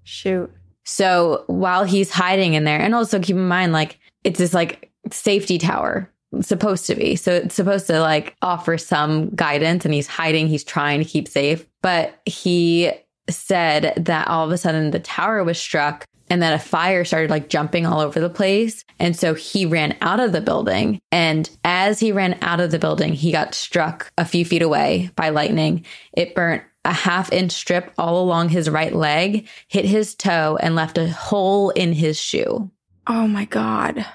[0.06, 0.50] shoot.
[0.86, 4.85] So while he's hiding in there, and also keep in mind, like, it's this like
[5.12, 6.10] safety tower
[6.42, 7.16] supposed to be.
[7.16, 11.28] So it's supposed to like offer some guidance and he's hiding, he's trying to keep
[11.28, 11.66] safe.
[11.82, 12.92] But he
[13.30, 17.30] said that all of a sudden the tower was struck and that a fire started
[17.30, 18.84] like jumping all over the place.
[19.00, 21.00] And so he ran out of the building.
[21.12, 25.12] And as he ran out of the building, he got struck a few feet away
[25.16, 25.86] by lightning.
[26.14, 30.76] It burnt a half inch strip all along his right leg, hit his toe, and
[30.76, 32.70] left a hole in his shoe.
[33.08, 34.06] Oh my God.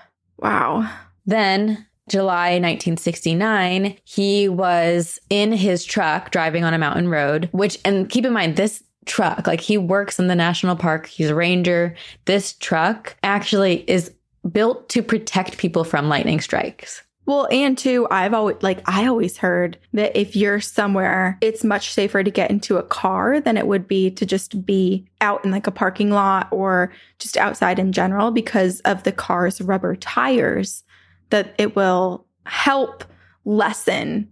[0.41, 0.91] Wow.
[1.27, 8.09] Then July 1969, he was in his truck driving on a mountain road, which, and
[8.09, 11.95] keep in mind, this truck, like he works in the national park, he's a ranger.
[12.25, 14.13] This truck actually is
[14.51, 17.03] built to protect people from lightning strikes.
[17.27, 21.93] Well, and too, I've always like I always heard that if you're somewhere, it's much
[21.93, 25.51] safer to get into a car than it would be to just be out in
[25.51, 30.83] like a parking lot or just outside in general because of the car's rubber tires
[31.29, 33.05] that it will help
[33.45, 34.29] lessen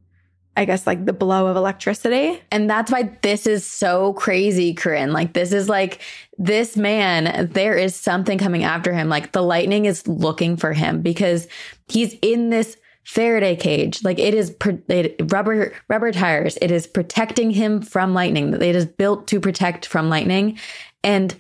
[0.59, 2.43] I guess like the blow of electricity.
[2.51, 5.13] And that's why this is so crazy, Corinne.
[5.13, 6.01] Like this is like
[6.37, 9.09] this man, there is something coming after him.
[9.09, 11.47] Like the lightning is looking for him because
[11.87, 14.03] he's in this Faraday cage.
[14.03, 14.53] Like it is
[14.89, 16.59] it, rubber rubber tires.
[16.61, 18.53] It is protecting him from lightning.
[18.53, 20.59] It is built to protect from lightning.
[21.05, 21.37] And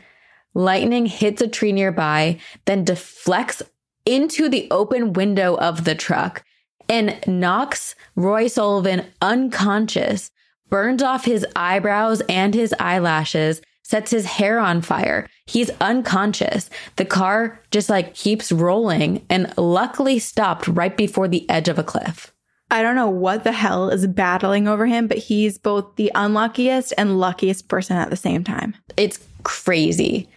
[0.54, 3.62] lightning hits a tree nearby, then deflects
[4.07, 6.44] into the open window of the truck
[6.88, 10.30] and knocks Roy Sullivan unconscious,
[10.68, 15.26] burns off his eyebrows and his eyelashes, sets his hair on fire.
[15.46, 16.68] He's unconscious.
[16.96, 21.84] The car just like keeps rolling and luckily stopped right before the edge of a
[21.84, 22.32] cliff.
[22.70, 26.92] I don't know what the hell is battling over him, but he's both the unluckiest
[26.98, 28.74] and luckiest person at the same time.
[28.98, 30.28] It's crazy.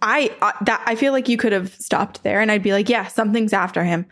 [0.00, 2.88] I uh, that I feel like you could have stopped there and I'd be like,
[2.88, 4.06] yeah, something's after him.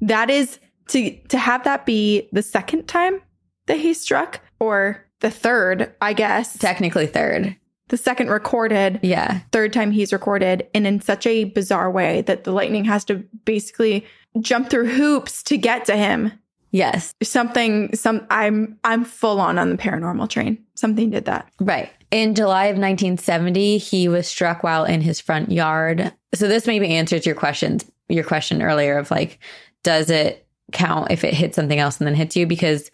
[0.00, 0.60] That is
[0.90, 3.20] to to have that be the second time
[3.66, 6.56] that he struck or the third, I guess.
[6.58, 7.56] Technically third.
[7.88, 9.40] The second recorded, Yeah.
[9.50, 13.24] third time he's recorded, and in such a bizarre way that the lightning has to
[13.44, 14.06] basically
[14.40, 16.32] jump through hoops to get to him.
[16.70, 17.12] Yes.
[17.20, 20.64] Something, some, I'm, I'm full on on the paranormal train.
[20.76, 21.50] Something did that.
[21.58, 21.90] Right.
[22.12, 26.12] In July of 1970, he was struck while in his front yard.
[26.32, 29.40] So this maybe answers your questions, your question earlier of like,
[29.82, 32.46] does it count if it hits something else and then hits you?
[32.46, 32.90] Because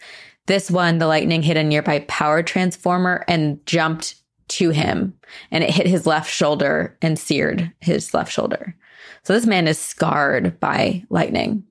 [0.47, 4.15] this one, the lightning hit a nearby power transformer and jumped
[4.49, 5.13] to him
[5.51, 8.75] and it hit his left shoulder and seared his left shoulder.
[9.23, 11.63] So this man is scarred by lightning.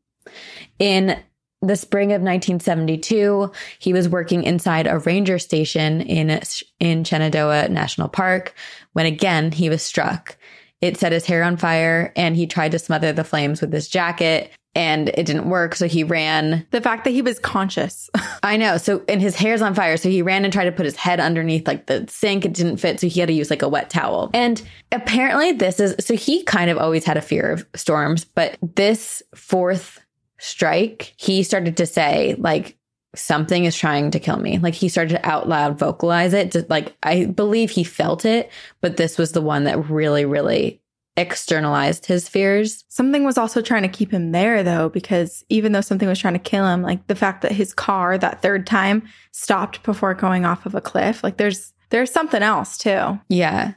[0.78, 1.18] In
[1.62, 6.40] the spring of 1972, he was working inside a ranger station in
[6.80, 8.54] in Shenandoah National Park
[8.92, 10.36] when again he was struck.
[10.82, 13.88] It set his hair on fire and he tried to smother the flames with his
[13.88, 16.66] jacket and it didn't work so he ran.
[16.70, 18.10] The fact that he was conscious.
[18.42, 18.76] I know.
[18.76, 21.18] So and his hair's on fire so he ran and tried to put his head
[21.18, 23.90] underneath like the sink it didn't fit so he had to use like a wet
[23.90, 24.30] towel.
[24.34, 24.62] And
[24.92, 29.22] apparently this is so he kind of always had a fear of storms, but this
[29.34, 30.00] fourth
[30.38, 32.76] strike, he started to say, like,
[33.14, 34.58] something is trying to kill me.
[34.58, 36.52] Like, he started to out loud vocalize it.
[36.52, 40.82] To, like, I believe he felt it, but this was the one that really, really
[41.16, 42.84] externalized his fears.
[42.88, 46.34] something was also trying to keep him there though, because even though something was trying
[46.34, 49.02] to kill him, like the fact that his car that third time
[49.32, 53.18] stopped before going off of a cliff, like there's, there's something else too.
[53.28, 53.74] Yeah.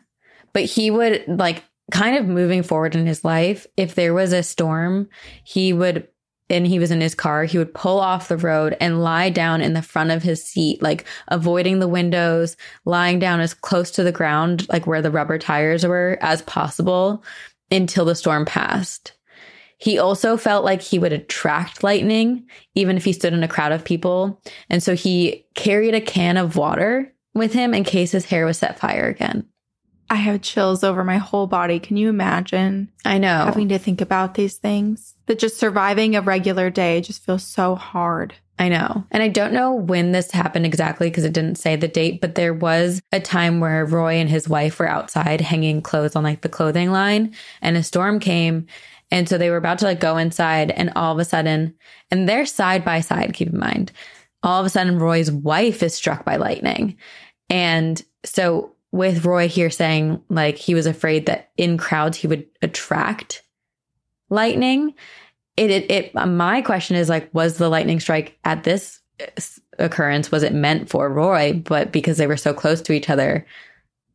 [0.54, 4.44] But he would, like, kind of moving forward in his life, if there was a
[4.44, 5.10] storm,
[5.44, 6.08] he would
[6.50, 9.62] and he was in his car, he would pull off the road and lie down
[9.62, 14.04] in the front of his seat, like avoiding the windows, lying down as close to
[14.04, 17.24] the ground, like where the rubber tires were, as possible
[17.72, 19.14] until the storm passed.
[19.78, 23.72] He also felt like he would attract lightning, even if he stood in a crowd
[23.72, 24.42] of people.
[24.70, 28.58] And so he carried a can of water with him in case his hair was
[28.58, 29.49] set fire again.
[30.10, 31.80] I have chills over my whole body.
[31.80, 33.46] Can you imagine I know.
[33.46, 35.16] having to think about these things?
[35.28, 38.34] That just surviving a regular day just feels so hard.
[38.58, 39.06] I know.
[39.12, 42.36] And I don't know when this happened exactly because it didn't say the date, but
[42.36, 46.42] there was a time where Roy and his wife were outside hanging clothes on like
[46.42, 48.68] the clothing line and a storm came.
[49.12, 51.74] And so they were about to like go inside and all of a sudden,
[52.12, 53.92] and they're side by side, keep in mind,
[54.44, 56.98] all of a sudden Roy's wife is struck by lightning.
[57.50, 62.46] And so with Roy here saying like he was afraid that in crowds he would
[62.62, 63.44] attract
[64.30, 64.94] lightning,
[65.58, 69.00] it, it, it my question is like was the lightning strike at this
[69.78, 71.54] occurrence was it meant for roy?
[71.54, 73.46] But because they were so close to each other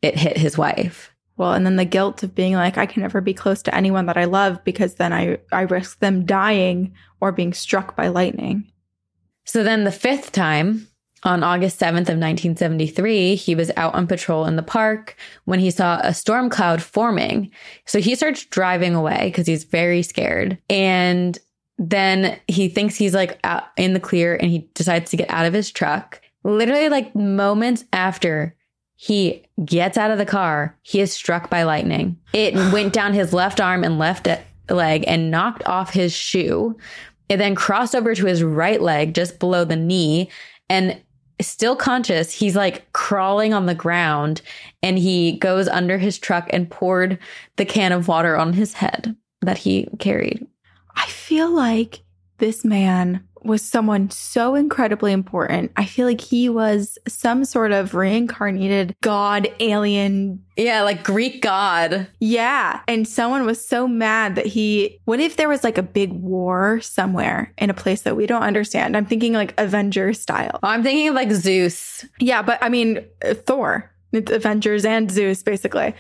[0.05, 1.11] it hit his wife.
[1.37, 4.07] Well, and then the guilt of being like, I can never be close to anyone
[4.07, 8.71] that I love because then I, I risk them dying or being struck by lightning.
[9.45, 10.87] so then the fifth time
[11.25, 15.71] on august 7th of 1973 he was out on patrol in the park when he
[15.71, 17.51] saw a storm cloud forming
[17.87, 21.39] so he starts driving away because he's very scared and
[21.79, 25.47] then he thinks he's like out in the clear and he decides to get out
[25.47, 26.21] of his truck.
[26.45, 28.55] Literally, like moments after
[28.97, 32.17] he gets out of the car, he is struck by lightning.
[32.33, 36.77] It went down his left arm and left uh, leg and knocked off his shoe.
[37.29, 40.31] It then crossed over to his right leg just below the knee
[40.69, 41.01] and
[41.41, 44.43] still conscious, he's like crawling on the ground
[44.83, 47.19] and he goes under his truck and poured
[47.57, 50.47] the can of water on his head that he carried.
[50.97, 52.01] I feel like
[52.39, 55.73] this man was someone so incredibly important.
[55.77, 60.43] I feel like he was some sort of reincarnated god, alien.
[60.57, 62.07] Yeah, like Greek god.
[62.21, 62.81] Yeah.
[62.89, 66.81] And someone was so mad that he, what if there was like a big war
[66.81, 68.97] somewhere in a place that we don't understand?
[68.97, 70.59] I'm thinking like Avenger style.
[70.63, 72.05] I'm thinking of like Zeus.
[72.21, 72.43] Yeah.
[72.43, 73.91] But I mean, uh, Thor.
[74.13, 75.93] It's Avengers and Zeus, basically.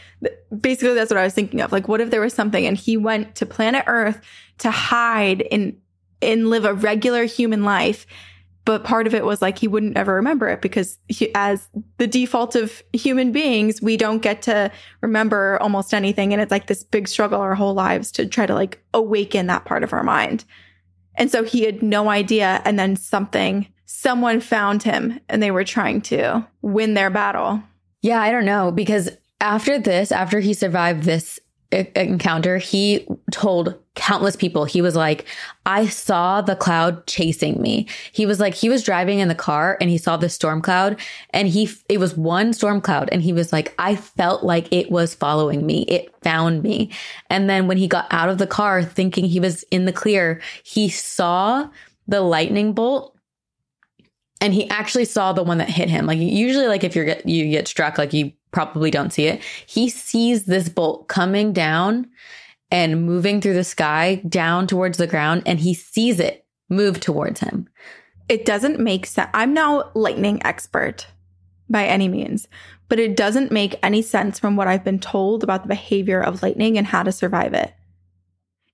[0.61, 1.73] Basically, that's what I was thinking of.
[1.73, 4.21] Like, what if there was something and he went to planet Earth
[4.59, 5.77] to hide and
[6.25, 8.07] and live a regular human life,
[8.65, 11.69] but part of it was like he wouldn't ever remember it because he, as
[11.99, 14.71] the default of human beings, we don't get to
[15.03, 18.55] remember almost anything, and it's like this big struggle our whole lives to try to
[18.55, 20.45] like awaken that part of our mind.
[21.17, 25.65] And so he had no idea, and then something, someone found him, and they were
[25.65, 27.63] trying to win their battle.
[28.01, 29.11] Yeah, I don't know because
[29.41, 31.39] after this, after he survived this
[31.71, 35.25] encounter, he told countless people, he was like,
[35.67, 37.87] I saw the cloud chasing me.
[38.13, 40.99] He was like, he was driving in the car and he saw the storm cloud
[41.31, 44.91] and he, it was one storm cloud and he was like, I felt like it
[44.91, 45.83] was following me.
[45.83, 46.91] It found me.
[47.31, 50.41] And then when he got out of the car thinking he was in the clear,
[50.65, 51.69] he saw
[52.09, 53.17] the lightning bolt
[54.41, 56.07] and he actually saw the one that hit him.
[56.07, 59.41] Like usually like if you're get, you get struck like you probably don't see it.
[59.67, 62.09] He sees this bolt coming down
[62.71, 67.41] and moving through the sky down towards the ground and he sees it move towards
[67.41, 67.69] him.
[68.29, 69.31] It doesn't make sense.
[69.35, 71.07] I'm no lightning expert
[71.69, 72.49] by any means,
[72.89, 76.43] but it doesn't make any sense from what I've been told about the behavior of
[76.43, 77.75] lightning and how to survive it.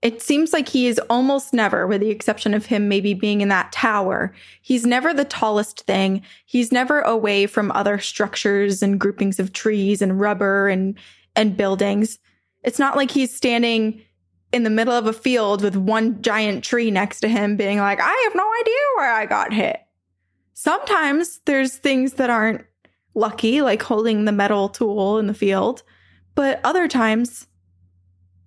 [0.03, 3.49] It seems like he is almost never, with the exception of him maybe being in
[3.49, 4.33] that tower,
[4.63, 6.23] he's never the tallest thing.
[6.47, 10.99] He's never away from other structures and groupings of trees and rubber and,
[11.37, 12.19] and buildings.
[12.63, 14.03] It's not like he's standing
[14.53, 18.01] in the middle of a field with one giant tree next to him being like,
[18.01, 19.81] I have no idea where I got hit.
[20.55, 22.65] Sometimes there's things that aren't
[23.15, 25.83] lucky, like holding the metal tool in the field,
[26.35, 27.47] but other times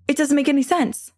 [0.08, 1.12] it doesn't make any sense.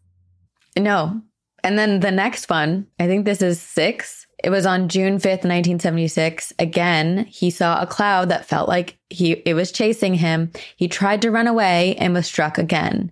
[0.77, 1.21] No.
[1.63, 4.24] And then the next one, I think this is six.
[4.45, 6.53] It was on June 5th, 1976.
[6.59, 10.51] Again, he saw a cloud that felt like he it was chasing him.
[10.75, 13.11] He tried to run away and was struck again.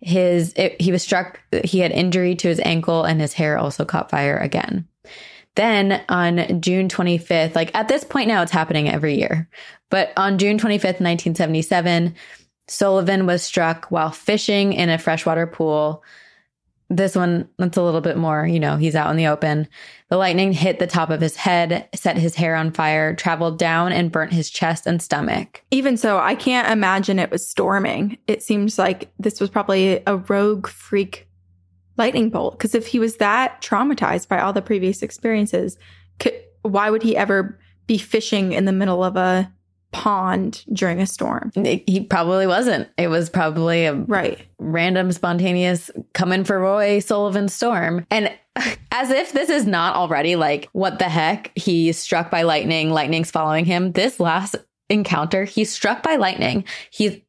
[0.00, 3.84] His it, he was struck he had injury to his ankle and his hair also
[3.84, 4.88] caught fire again.
[5.54, 9.48] Then on June 25th, like at this point now it's happening every year.
[9.88, 12.16] But on June 25th, 1977,
[12.66, 16.02] Sullivan was struck while fishing in a freshwater pool
[16.88, 19.66] this one, that's a little bit more, you know, he's out in the open.
[20.08, 23.92] The lightning hit the top of his head, set his hair on fire, traveled down
[23.92, 25.64] and burnt his chest and stomach.
[25.72, 28.18] Even so, I can't imagine it was storming.
[28.28, 31.28] It seems like this was probably a rogue freak
[31.96, 32.56] lightning bolt.
[32.56, 35.78] Because if he was that traumatized by all the previous experiences,
[36.20, 39.52] could, why would he ever be fishing in the middle of a
[39.92, 41.52] pond during a storm.
[41.54, 42.88] He probably wasn't.
[42.98, 48.06] It was probably a right random spontaneous coming for Roy Sullivan storm.
[48.10, 48.30] And
[48.90, 53.30] as if this is not already like what the heck, he's struck by lightning, lightning's
[53.30, 53.92] following him.
[53.92, 54.56] This last
[54.88, 56.64] encounter, he's struck by lightning.
[56.90, 57.20] He's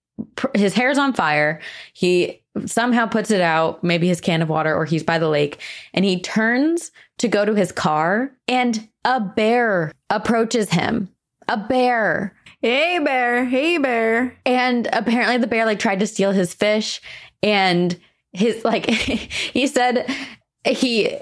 [0.56, 1.62] his hair's on fire.
[1.94, 5.62] He somehow puts it out, maybe his can of water or he's by the lake,
[5.94, 11.10] and he turns to go to his car and a bear approaches him.
[11.48, 12.34] A bear
[12.68, 14.38] hey bear, hey bear.
[14.46, 17.00] And apparently the bear like tried to steal his fish
[17.42, 17.98] and
[18.34, 20.06] his like he said
[20.66, 21.18] he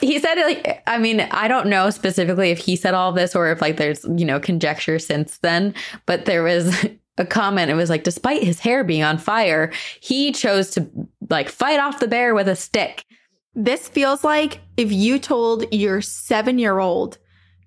[0.00, 3.50] he said like I mean I don't know specifically if he said all this or
[3.50, 5.74] if like there's you know conjecture since then
[6.06, 6.86] but there was
[7.18, 7.72] a comment.
[7.72, 10.88] It was like despite his hair being on fire he chose to
[11.28, 13.04] like fight off the bear with a stick.
[13.56, 17.18] This feels like if you told your 7-year-old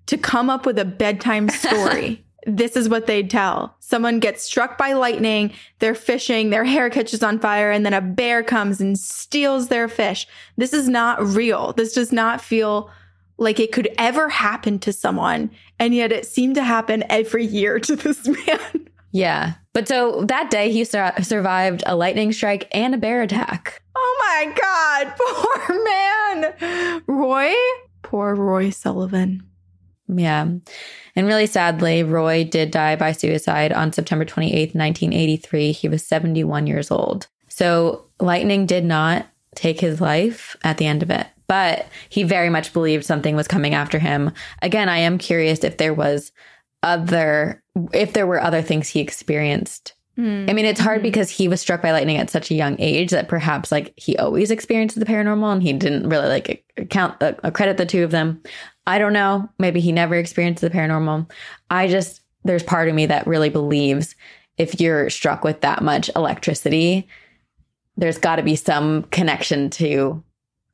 [0.06, 3.76] to come up with a bedtime story this is what they'd tell.
[3.80, 8.00] Someone gets struck by lightning, they're fishing, their hair catches on fire, and then a
[8.00, 10.26] bear comes and steals their fish.
[10.56, 11.72] This is not real.
[11.74, 12.90] This does not feel
[13.36, 15.50] like it could ever happen to someone.
[15.78, 18.88] And yet it seemed to happen every year to this man.
[19.12, 19.54] Yeah.
[19.72, 23.82] But so that day he sur- survived a lightning strike and a bear attack.
[23.94, 25.14] Oh my God.
[25.68, 27.02] Poor man.
[27.06, 27.54] Roy?
[28.02, 29.44] Poor Roy Sullivan.
[30.08, 30.48] Yeah.
[31.18, 35.72] And really sadly, Roy did die by suicide on September 28th, 1983.
[35.72, 37.26] He was 71 years old.
[37.48, 42.50] So lightning did not take his life at the end of it, but he very
[42.50, 44.30] much believed something was coming after him.
[44.62, 46.30] Again, I am curious if there was
[46.84, 51.04] other, if there were other things he experienced I mean, it's hard mm-hmm.
[51.04, 54.16] because he was struck by lightning at such a young age that perhaps like he
[54.16, 58.10] always experienced the paranormal and he didn't really like account uh, credit the two of
[58.10, 58.42] them.
[58.86, 59.48] I don't know.
[59.60, 61.30] Maybe he never experienced the paranormal.
[61.70, 64.16] I just there's part of me that really believes
[64.56, 67.06] if you're struck with that much electricity,
[67.96, 70.22] there's got to be some connection to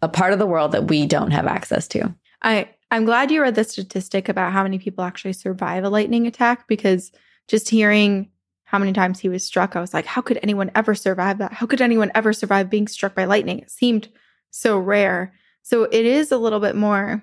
[0.00, 2.14] a part of the world that we don't have access to.
[2.40, 6.26] I I'm glad you read the statistic about how many people actually survive a lightning
[6.26, 7.12] attack because
[7.46, 8.30] just hearing
[8.74, 11.52] how many times he was struck, I was like, how could anyone ever survive that?
[11.52, 13.60] How could anyone ever survive being struck by lightning?
[13.60, 14.08] It seemed
[14.50, 15.32] so rare.
[15.62, 17.22] So it is a little bit more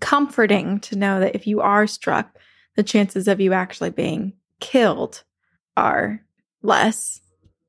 [0.00, 2.38] comforting to know that if you are struck,
[2.74, 5.24] the chances of you actually being killed
[5.76, 6.22] are
[6.62, 7.20] less.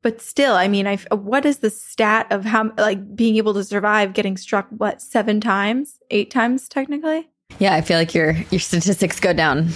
[0.02, 3.66] But still, I mean, I what is the stat of how like being able to
[3.66, 7.28] survive getting struck what seven times, eight times technically?
[7.60, 9.74] Yeah, I feel like your your statistics go down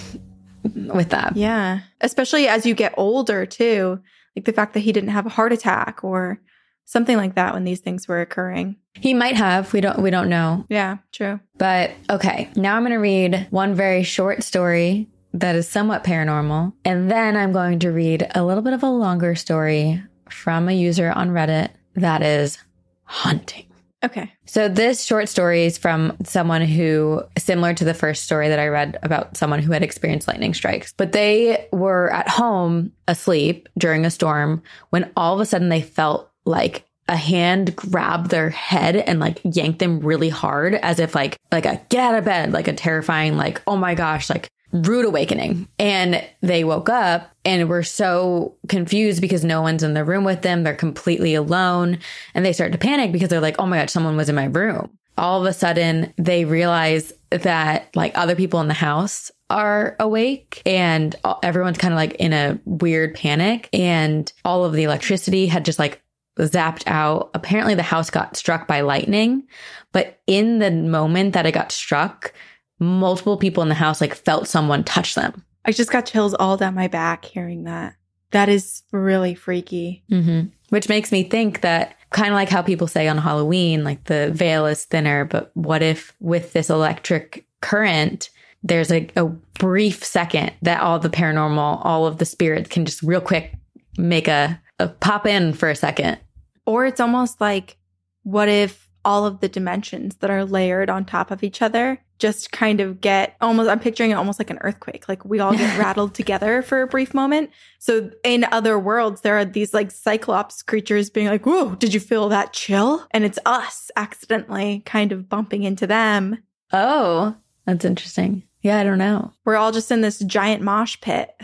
[0.64, 1.36] with that.
[1.36, 1.82] Yeah.
[2.02, 4.02] Especially as you get older too.
[4.36, 6.40] Like the fact that he didn't have a heart attack or
[6.86, 8.76] something like that when these things were occurring.
[8.94, 9.72] He might have.
[9.74, 10.66] We don't we don't know.
[10.70, 11.40] Yeah, true.
[11.58, 16.74] But okay, now I'm going to read one very short story that is somewhat paranormal,
[16.84, 20.74] and then I'm going to read a little bit of a longer story from a
[20.74, 22.58] user on Reddit that is
[23.04, 23.71] haunting.
[24.04, 24.32] Okay.
[24.46, 28.68] So this short story is from someone who similar to the first story that I
[28.68, 30.94] read about someone who had experienced lightning strikes.
[30.98, 35.82] But they were at home asleep during a storm when all of a sudden they
[35.82, 41.14] felt like a hand grabbed their head and like yanked them really hard as if
[41.14, 44.50] like like a get out of bed, like a terrifying like oh my gosh, like
[44.72, 45.68] rude awakening.
[45.80, 50.42] And they woke up and were so confused because no one's in the room with
[50.42, 50.64] them.
[50.64, 52.00] They're completely alone.
[52.34, 54.46] And they start to panic because they're like, oh my God, someone was in my
[54.46, 54.90] room.
[55.18, 60.62] All of a sudden, they realize that like other people in the house are awake
[60.66, 63.70] and everyone's kind of like in a weird panic.
[63.74, 66.02] And all of the electricity had just like
[66.40, 67.30] zapped out.
[67.34, 69.44] Apparently, the house got struck by lightning.
[69.92, 72.34] But in the moment that it got struck,
[72.82, 75.46] multiple people in the house like felt someone touch them.
[75.64, 77.96] I just got chills all down my back hearing that.
[78.32, 80.04] That is really freaky.
[80.12, 80.48] Mm-hmm.
[80.70, 84.32] Which makes me think that kind of like how people say on Halloween, like the
[84.34, 88.30] veil is thinner, but what if with this electric current,
[88.64, 93.04] there's a, a brief second that all the paranormal, all of the spirits can just
[93.04, 93.54] real quick
[93.98, 96.18] make a, a pop in for a second.
[96.66, 97.78] Or it's almost like,
[98.24, 102.52] what if all of the dimensions that are layered on top of each other just
[102.52, 105.10] kind of get almost I'm picturing it almost like an earthquake.
[105.10, 107.50] Like we all get rattled together for a brief moment.
[107.80, 112.00] So in other worlds, there are these like cyclops creatures being like, Whoa, did you
[112.00, 113.06] feel that chill?
[113.12, 116.38] And it's us accidentally kind of bumping into them.
[116.72, 118.44] Oh, that's interesting.
[118.62, 119.34] Yeah, I don't know.
[119.44, 121.36] We're all just in this giant mosh pit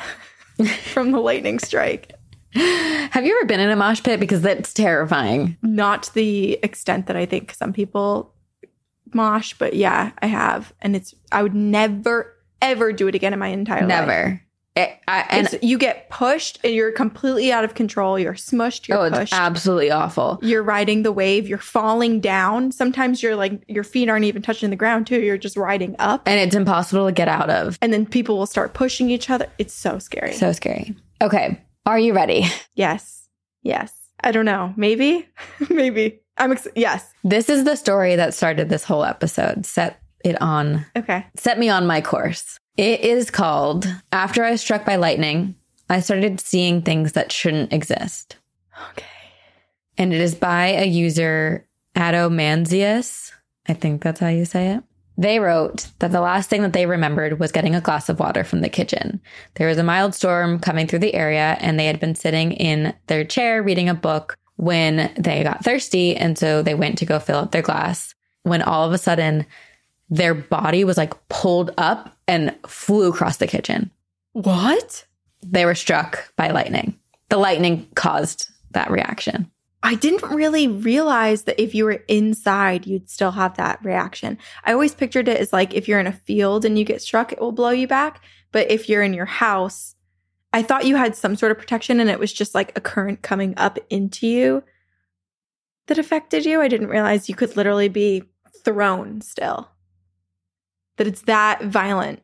[0.94, 2.14] from the lightning strike.
[2.54, 4.20] Have you ever been in a mosh pit?
[4.20, 5.58] Because that's terrifying.
[5.64, 8.34] Not the extent that I think some people
[9.14, 10.74] mosh, but yeah, I have.
[10.82, 14.08] And it's, I would never, ever do it again in my entire Never.
[14.08, 14.41] life.
[14.76, 14.99] Never.
[15.08, 18.20] and you get pushed and you're completely out of control.
[18.20, 18.88] You're smushed.
[18.88, 19.34] You're oh, pushed.
[19.34, 20.39] it's absolutely awful.
[20.43, 21.47] You're riding the wave.
[21.47, 22.72] You're falling down.
[22.72, 25.20] Sometimes you're like your feet aren't even touching the ground too.
[25.20, 27.80] You're just riding up, and it's impossible to get out of.
[27.82, 29.47] And then people will start pushing each other.
[29.58, 30.34] It's so scary.
[30.34, 30.95] So scary.
[31.24, 32.45] Okay, are you ready?
[32.76, 33.28] Yes.
[33.64, 33.93] Yes.
[34.20, 34.74] I don't know.
[34.76, 35.28] Maybe.
[35.70, 36.22] Maybe.
[36.38, 37.12] I'm ex- yes.
[37.24, 39.66] This is the story that started this whole episode.
[39.66, 40.86] Set it on.
[40.96, 41.26] Okay.
[41.36, 42.58] Set me on my course.
[42.76, 45.56] It is called After I was struck by lightning,
[45.90, 48.38] I started seeing things that shouldn't exist.
[48.92, 49.06] Okay.
[49.98, 53.32] And it is by a user Adomanzius.
[53.68, 54.84] I think that's how you say it.
[55.20, 58.44] They wrote that the last thing that they remembered was getting a glass of water
[58.44, 59.20] from the kitchen.
[59.56, 62.94] There was a mild storm coming through the area, and they had been sitting in
[63.08, 66.16] their chair reading a book when they got thirsty.
[66.16, 68.14] And so they went to go fill up their glass.
[68.43, 69.45] When all of a sudden,
[70.10, 73.91] their body was like pulled up and flew across the kitchen.
[74.34, 75.05] What?
[75.41, 76.97] They were struck by lightning.
[77.30, 79.51] The lightning caused that reaction.
[79.84, 84.38] I didn't really realize that if you were inside, you'd still have that reaction.
[84.64, 87.32] I always pictured it as like if you're in a field and you get struck,
[87.32, 88.22] it will blow you back.
[88.51, 89.95] But if you're in your house,
[90.54, 93.22] I thought you had some sort of protection and it was just like a current
[93.22, 94.64] coming up into you
[95.88, 96.62] that affected you.
[96.62, 98.24] I didn't realize you could literally be
[98.64, 99.70] thrown still,
[100.98, 102.24] that it's that violent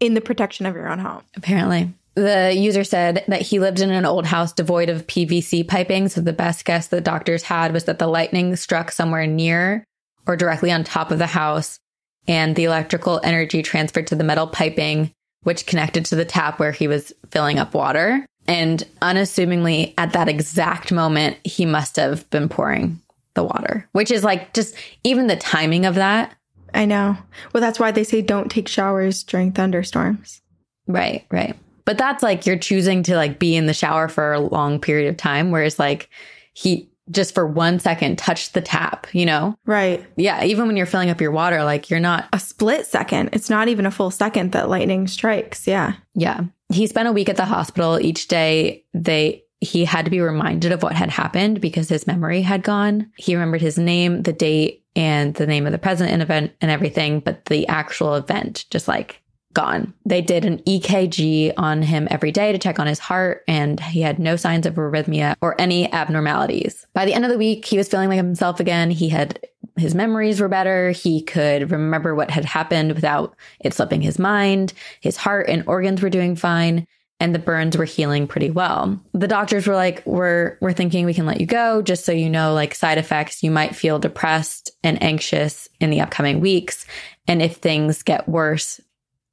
[0.00, 1.22] in the protection of your own home.
[1.36, 1.92] Apparently.
[2.14, 6.08] The user said that he lived in an old house devoid of PVC piping.
[6.08, 9.84] So the best guess the doctors had was that the lightning struck somewhere near
[10.26, 11.78] or directly on top of the house
[12.26, 15.12] and the electrical energy transferred to the metal piping,
[15.42, 18.26] which connected to the tap where he was filling up water.
[18.46, 23.00] And unassumingly, at that exact moment, he must have been pouring
[23.34, 24.74] the water, which is like just
[25.04, 26.34] even the timing of that.
[26.74, 27.16] I know.
[27.52, 30.40] Well, that's why they say don't take showers during thunderstorms.
[30.86, 31.56] Right, right.
[31.84, 35.08] But that's like you're choosing to like be in the shower for a long period
[35.08, 36.08] of time, whereas like
[36.52, 39.56] he just for one second touch the tap, you know?
[39.66, 40.04] Right.
[40.16, 40.44] Yeah.
[40.44, 43.30] Even when you're filling up your water, like you're not a split second.
[43.32, 45.66] It's not even a full second that lightning strikes.
[45.66, 45.94] Yeah.
[46.14, 46.44] Yeah.
[46.72, 47.98] He spent a week at the hospital.
[48.00, 52.40] Each day they he had to be reminded of what had happened because his memory
[52.40, 53.10] had gone.
[53.16, 56.70] He remembered his name, the date, and the name of the president and event and
[56.70, 59.92] everything, but the actual event just like gone.
[60.06, 64.00] They did an EKG on him every day to check on his heart, and he
[64.02, 66.86] had no signs of arrhythmia or any abnormalities.
[66.94, 68.90] By the end of the week, he was feeling like himself again.
[68.90, 69.40] He had
[69.76, 70.90] his memories were better.
[70.90, 74.72] He could remember what had happened without it slipping his mind.
[75.00, 76.86] His heart and organs were doing fine.
[77.22, 78.98] And the burns were healing pretty well.
[79.12, 82.30] The doctors were like, we're, we're thinking we can let you go just so you
[82.30, 83.42] know, like side effects.
[83.42, 86.86] You might feel depressed and anxious in the upcoming weeks.
[87.28, 88.80] And if things get worse,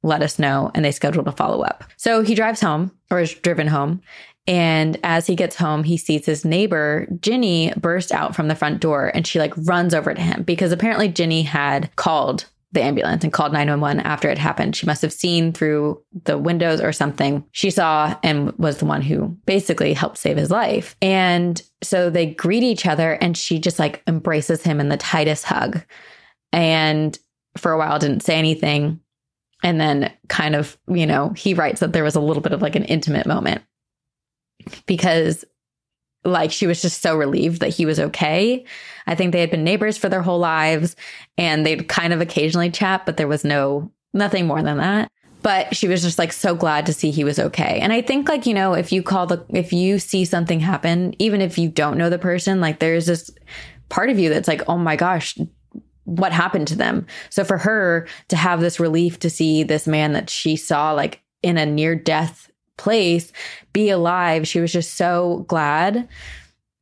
[0.02, 0.70] let us know.
[0.74, 1.84] And they scheduled a follow up.
[1.96, 4.02] So he drives home or is driven home
[4.48, 8.80] And as he gets home, he sees his neighbor, Ginny, burst out from the front
[8.80, 13.24] door and she like runs over to him because apparently Ginny had called the ambulance
[13.24, 14.74] and called 911 after it happened.
[14.74, 17.44] She must have seen through the windows or something.
[17.52, 20.96] She saw and was the one who basically helped save his life.
[21.02, 25.44] And so they greet each other and she just like embraces him in the tightest
[25.44, 25.82] hug.
[26.52, 27.18] And
[27.58, 29.00] for a while didn't say anything.
[29.62, 32.62] And then kind of, you know, he writes that there was a little bit of
[32.62, 33.62] like an intimate moment
[34.86, 35.44] because
[36.24, 38.64] like she was just so relieved that he was okay.
[39.06, 40.96] I think they had been neighbors for their whole lives
[41.36, 45.10] and they'd kind of occasionally chat, but there was no nothing more than that.
[45.42, 47.78] But she was just like so glad to see he was okay.
[47.80, 51.14] And I think like, you know, if you call the if you see something happen,
[51.18, 53.30] even if you don't know the person, like there's this
[53.88, 55.38] part of you that's like, "Oh my gosh,
[56.08, 60.12] what happened to them?" So for her to have this relief to see this man
[60.12, 63.32] that she saw like in a near death place
[63.74, 64.48] be alive.
[64.48, 66.08] She was just so glad.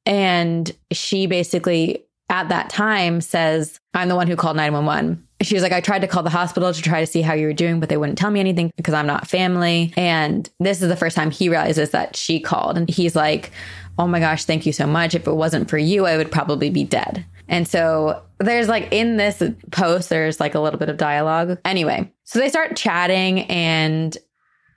[0.04, 5.26] And she basically, at that time, says, I'm the one who called 911.
[5.42, 7.46] She was like, I tried to call the hospital to try to see how you
[7.46, 9.92] were doing, but they wouldn't tell me anything because I'm not family.
[9.96, 12.78] And this is the first time he realizes that she called.
[12.78, 13.50] And he's like,
[13.98, 15.14] Oh my gosh, thank you so much.
[15.14, 17.24] If it wasn't for you, I would probably be dead.
[17.48, 21.58] And so there's like in this post, there's like a little bit of dialogue.
[21.64, 24.16] Anyway, so they start chatting and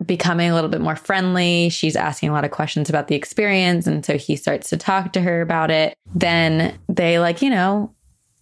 [0.05, 1.69] becoming a little bit more friendly.
[1.69, 3.85] She's asking a lot of questions about the experience.
[3.85, 5.93] And so he starts to talk to her about it.
[6.15, 7.93] Then they, like, you know,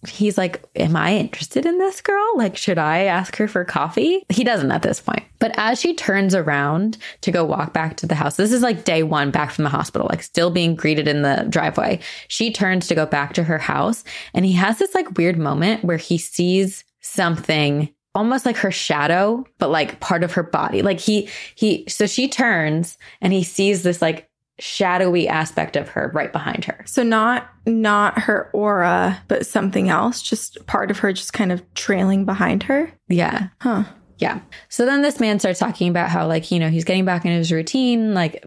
[0.06, 2.36] he's like, Am I interested in this girl?
[2.36, 4.24] Like, should I ask her for coffee?
[4.28, 5.24] He doesn't at this point.
[5.38, 8.84] But as she turns around to go walk back to the house, this is like
[8.84, 12.00] day one back from the hospital, like still being greeted in the driveway.
[12.28, 15.84] She turns to go back to her house and he has this like weird moment
[15.84, 20.82] where he sees something almost like her shadow, but like part of her body.
[20.82, 24.27] Like he, he, so she turns and he sees this like
[24.58, 26.82] shadowy aspect of her right behind her.
[26.86, 31.62] So not not her aura, but something else, just part of her just kind of
[31.74, 32.90] trailing behind her.
[33.08, 33.48] Yeah.
[33.60, 33.84] Huh.
[34.18, 34.40] Yeah.
[34.68, 37.32] So then this man starts talking about how like, you know, he's getting back in
[37.32, 38.44] his routine, like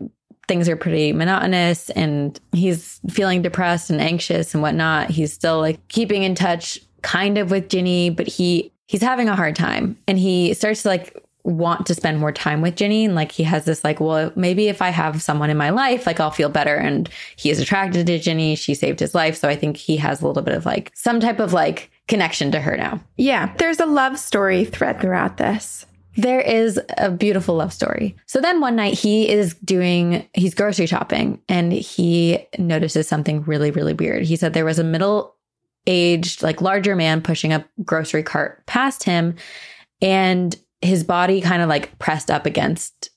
[0.48, 5.10] things are pretty monotonous and he's feeling depressed and anxious and whatnot.
[5.10, 9.36] He's still like keeping in touch kind of with Ginny, but he he's having a
[9.36, 13.06] hard time and he starts to like want to spend more time with Ginny.
[13.06, 16.06] And like he has this like, well, maybe if I have someone in my life,
[16.06, 16.76] like I'll feel better.
[16.76, 18.56] And he is attracted to Ginny.
[18.56, 19.36] She saved his life.
[19.38, 22.52] So I think he has a little bit of like some type of like connection
[22.52, 23.02] to her now.
[23.18, 23.54] Yeah.
[23.58, 25.86] There's a love story thread throughout this.
[26.18, 28.18] There is a beautiful love story.
[28.26, 33.72] So then one night he is doing, he's grocery shopping and he notices something really,
[33.72, 34.24] really weird.
[34.24, 35.36] He said there was a middle
[35.88, 39.36] aged, like larger man pushing a grocery cart past him
[40.02, 43.10] and his body kind of like pressed up against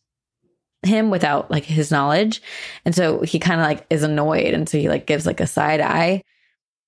[0.82, 2.42] him without like his knowledge.
[2.84, 4.54] And so he kind of like is annoyed.
[4.54, 6.22] And so he like gives like a side eye.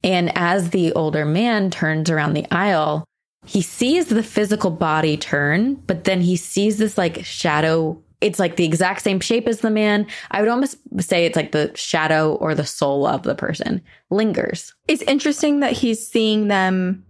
[0.04, 3.04] And as the older man turns around the aisle,
[3.46, 8.56] he sees the physical body turn, but then he sees this like shadow it's like
[8.56, 10.06] the exact same shape as the man.
[10.30, 14.74] I would almost say it's like the shadow or the soul of the person lingers.
[14.88, 17.04] It's interesting that he's seeing them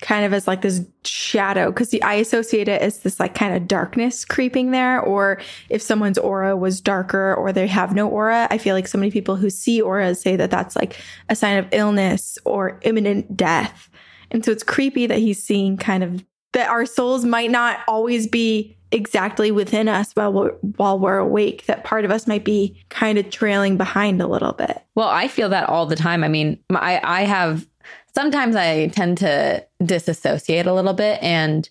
[0.00, 3.68] kind of as like this shadow because I associate it as this like kind of
[3.68, 5.00] darkness creeping there.
[5.00, 8.98] Or if someone's aura was darker or they have no aura, I feel like so
[8.98, 10.96] many people who see auras say that that's like
[11.28, 13.90] a sign of illness or imminent death.
[14.30, 18.26] And so it's creepy that he's seeing kind of that our souls might not always
[18.26, 22.82] be exactly within us while we're, while we're awake that part of us might be
[22.88, 26.28] kind of trailing behind a little bit well i feel that all the time i
[26.28, 27.68] mean i i have
[28.14, 31.68] sometimes i tend to disassociate a little bit and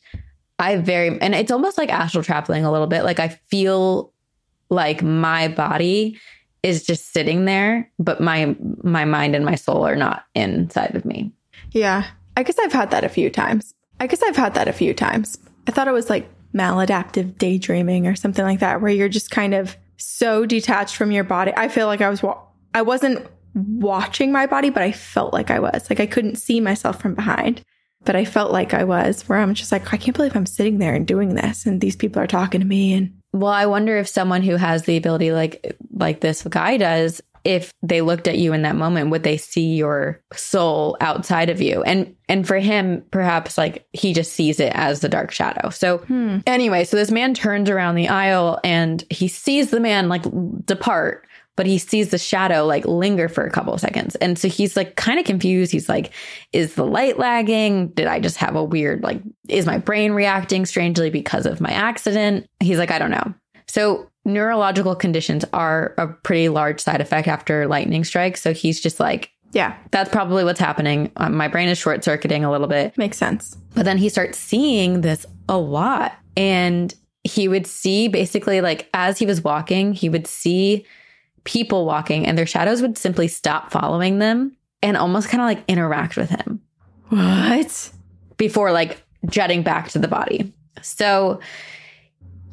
[0.58, 3.04] i very and it's almost like astral traveling a little bit.
[3.04, 4.14] Like i feel
[4.70, 6.20] like my body
[6.62, 11.06] is just sitting there but my my mind and my soul are not inside of
[11.06, 11.32] me.
[11.72, 12.06] Yeah.
[12.36, 13.74] I guess i've had that a few times.
[14.00, 15.38] I guess i've had that a few times.
[15.68, 19.54] I thought it was like maladaptive daydreaming or something like that, where you're just kind
[19.54, 21.52] of so detached from your body.
[21.56, 22.42] I feel like I was, wa-
[22.74, 25.90] I wasn't watching my body, but I felt like I was.
[25.90, 27.64] Like I couldn't see myself from behind,
[28.06, 30.78] but I felt like I was, where I'm just like, I can't believe I'm sitting
[30.78, 32.94] there and doing this, and these people are talking to me.
[32.94, 37.22] And well, I wonder if someone who has the ability like like this guy does
[37.44, 41.62] if they looked at you in that moment would they see your soul outside of
[41.62, 45.70] you and and for him perhaps like he just sees it as the dark shadow
[45.70, 46.40] so hmm.
[46.46, 50.24] anyway so this man turns around the aisle and he sees the man like
[50.66, 51.26] depart
[51.60, 54.78] but he sees the shadow like linger for a couple of seconds and so he's
[54.78, 56.14] like kind of confused he's like
[56.54, 60.66] is the light lagging did i just have a weird like is my brain reacting
[60.66, 63.34] strangely because of my accident he's like i don't know
[63.68, 68.42] So, neurological conditions are a pretty large side effect after lightning strikes.
[68.42, 71.12] So, he's just like, Yeah, that's probably what's happening.
[71.18, 72.98] Um, my brain is short circuiting a little bit.
[72.98, 73.58] makes sense.
[73.76, 76.14] But then he starts seeing this a lot.
[76.36, 76.94] And
[77.24, 80.86] he would see basically, like, as he was walking, he would see
[81.50, 85.64] people walking and their shadows would simply stop following them and almost kind of like
[85.68, 86.62] interact with him
[87.10, 87.92] What?
[88.38, 90.54] before like jetting back to the body.
[90.84, 91.40] So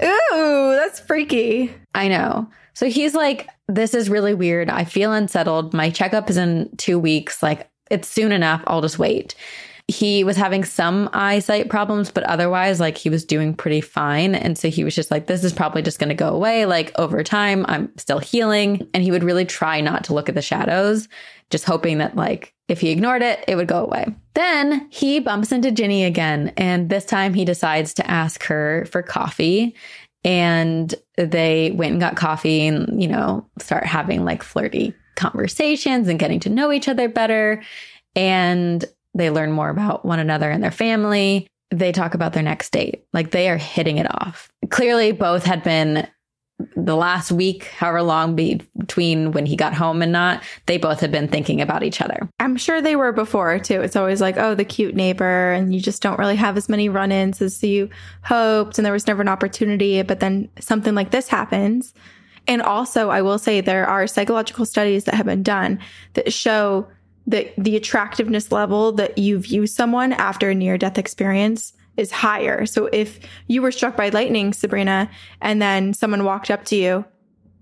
[0.02, 1.72] Ooh, that's freaky.
[1.94, 2.48] I know.
[2.72, 4.70] So he's like, this is really weird.
[4.70, 5.74] I feel unsettled.
[5.74, 7.42] My checkup is in two weeks.
[7.42, 8.62] Like, it's soon enough.
[8.66, 9.34] I'll just wait.
[9.88, 14.34] He was having some eyesight problems, but otherwise, like, he was doing pretty fine.
[14.34, 16.66] And so he was just like, this is probably just going to go away.
[16.66, 18.88] Like, over time, I'm still healing.
[18.92, 21.08] And he would really try not to look at the shadows,
[21.50, 24.06] just hoping that, like, if he ignored it, it would go away.
[24.34, 26.52] Then he bumps into Ginny again.
[26.56, 29.76] And this time he decides to ask her for coffee
[30.26, 36.18] and they went and got coffee and you know start having like flirty conversations and
[36.18, 37.62] getting to know each other better
[38.16, 38.84] and
[39.16, 43.04] they learn more about one another and their family they talk about their next date
[43.12, 46.06] like they are hitting it off clearly both had been
[46.74, 51.00] the last week however long be- between when he got home and not they both
[51.00, 53.80] had been thinking about each other I'm sure they were before too.
[53.80, 56.88] It's always like, oh, the cute neighbor, and you just don't really have as many
[56.88, 57.90] run ins as you
[58.22, 60.00] hoped, and there was never an opportunity.
[60.02, 61.92] But then something like this happens.
[62.46, 65.80] And also, I will say there are psychological studies that have been done
[66.14, 66.86] that show
[67.26, 72.66] that the attractiveness level that you view someone after a near death experience is higher.
[72.66, 73.18] So if
[73.48, 75.10] you were struck by lightning, Sabrina,
[75.40, 77.04] and then someone walked up to you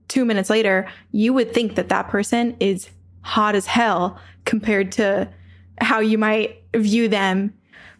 [0.09, 2.89] two minutes later, you would think that that person is
[3.23, 5.29] hot as hell compared to
[5.81, 7.55] how you might view them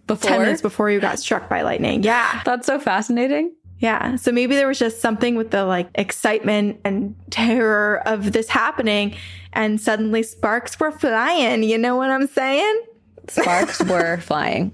[0.07, 0.31] before?
[0.31, 2.03] 10 minutes before you got struck by lightning.
[2.03, 2.43] Yeah.
[2.45, 4.17] that's so fascinating Yeah.
[4.17, 9.15] So maybe there was just something with the like excitement and terror of this happening
[9.53, 11.63] and suddenly sparks were flying.
[11.63, 12.83] You know what I'm saying?
[13.29, 14.73] sparks were flying.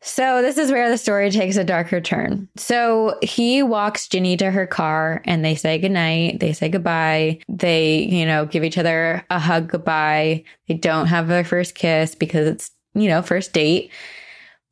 [0.00, 2.48] So this is where the story takes a darker turn.
[2.56, 6.38] So he walks Ginny to her car and they say goodnight.
[6.38, 7.40] They say goodbye.
[7.48, 10.44] They, you know, give each other a hug goodbye.
[10.68, 13.90] They don't have their first kiss because it's, you know, first date.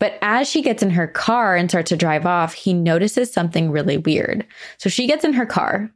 [0.05, 3.71] But as she gets in her car and starts to drive off, he notices something
[3.71, 4.47] really weird.
[4.77, 5.91] So she gets in her car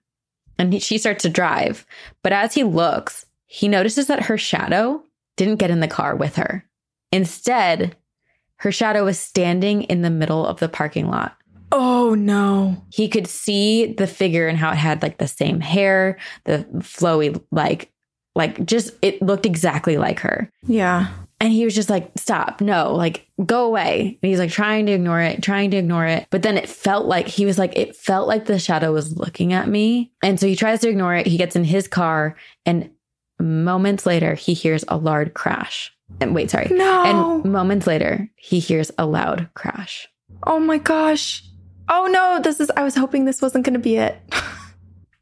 [0.59, 1.85] and he- she starts to drive.
[2.23, 5.03] But as he looks, he notices that her shadow
[5.37, 6.65] didn't get in the car with her.
[7.13, 7.97] Instead,
[8.61, 11.37] her shadow was standing in the middle of the parking lot.
[11.71, 12.83] Oh no.
[12.91, 17.39] He could see the figure and how it had like the same hair, the flowy,
[17.51, 17.93] like,
[18.35, 20.51] like just it looked exactly like her.
[20.67, 21.09] Yeah.
[21.41, 24.19] And he was just like, stop, no, like, go away.
[24.21, 26.27] And he's like trying to ignore it, trying to ignore it.
[26.31, 29.53] But then it felt like he was like, it felt like the shadow was looking
[29.53, 30.13] at me.
[30.23, 31.27] And so he tries to ignore it.
[31.27, 32.37] He gets in his car,
[32.67, 32.91] and
[33.39, 35.95] moments later, he hears a loud crash.
[36.21, 36.69] And wait, sorry.
[36.71, 37.43] No.
[37.43, 40.09] And moments later, he hears a loud crash.
[40.45, 41.45] Oh my gosh.
[41.89, 44.21] Oh no, this is I was hoping this wasn't going to be it.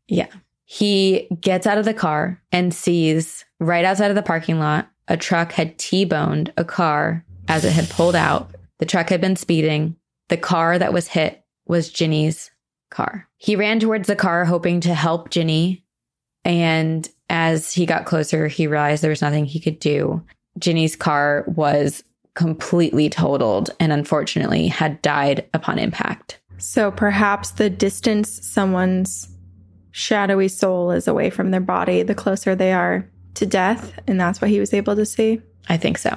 [0.09, 0.29] Yeah.
[0.64, 5.17] He gets out of the car and sees right outside of the parking lot a
[5.17, 8.55] truck had T boned a car as it had pulled out.
[8.79, 9.97] The truck had been speeding.
[10.29, 12.51] The car that was hit was Ginny's
[12.91, 13.29] car.
[13.37, 15.85] He ran towards the car, hoping to help Ginny.
[16.45, 20.23] And as he got closer, he realized there was nothing he could do.
[20.59, 22.05] Ginny's car was
[22.35, 26.39] completely totaled and unfortunately had died upon impact.
[26.59, 29.29] so perhaps the distance someone's
[29.91, 34.41] shadowy soul is away from their body, the closer they are to death, and that's
[34.41, 35.41] what he was able to see.
[35.68, 36.16] I think so.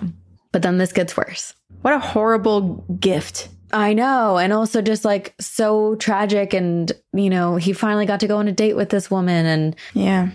[0.51, 1.53] But then this gets worse.
[1.81, 3.49] What a horrible gift.
[3.71, 4.37] I know.
[4.37, 6.53] And also just like so tragic.
[6.53, 9.45] And, you know, he finally got to go on a date with this woman.
[9.45, 10.29] And Yeah.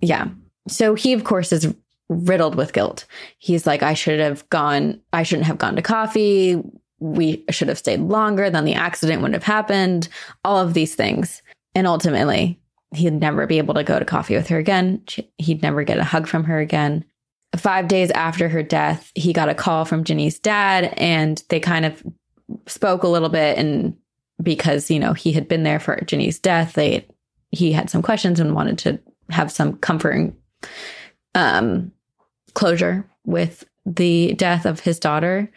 [0.00, 0.28] yeah.
[0.68, 1.72] So he, of course, is
[2.08, 3.04] riddled with guilt.
[3.38, 6.60] He's like, I should have gone, I shouldn't have gone to coffee.
[6.98, 8.50] We should have stayed longer.
[8.50, 10.08] Then the accident wouldn't have happened.
[10.44, 11.42] All of these things.
[11.74, 12.60] And ultimately,
[12.94, 15.02] he'd never be able to go to coffee with her again.
[15.08, 17.04] She- He'd never get a hug from her again.
[17.56, 21.84] Five days after her death, he got a call from Ginny's dad, and they kind
[21.84, 22.02] of
[22.66, 23.58] spoke a little bit.
[23.58, 23.96] And
[24.42, 27.06] because you know he had been there for Ginny's death, they
[27.50, 30.36] he had some questions and wanted to have some comforting
[31.34, 31.92] um,
[32.54, 35.50] closure with the death of his daughter.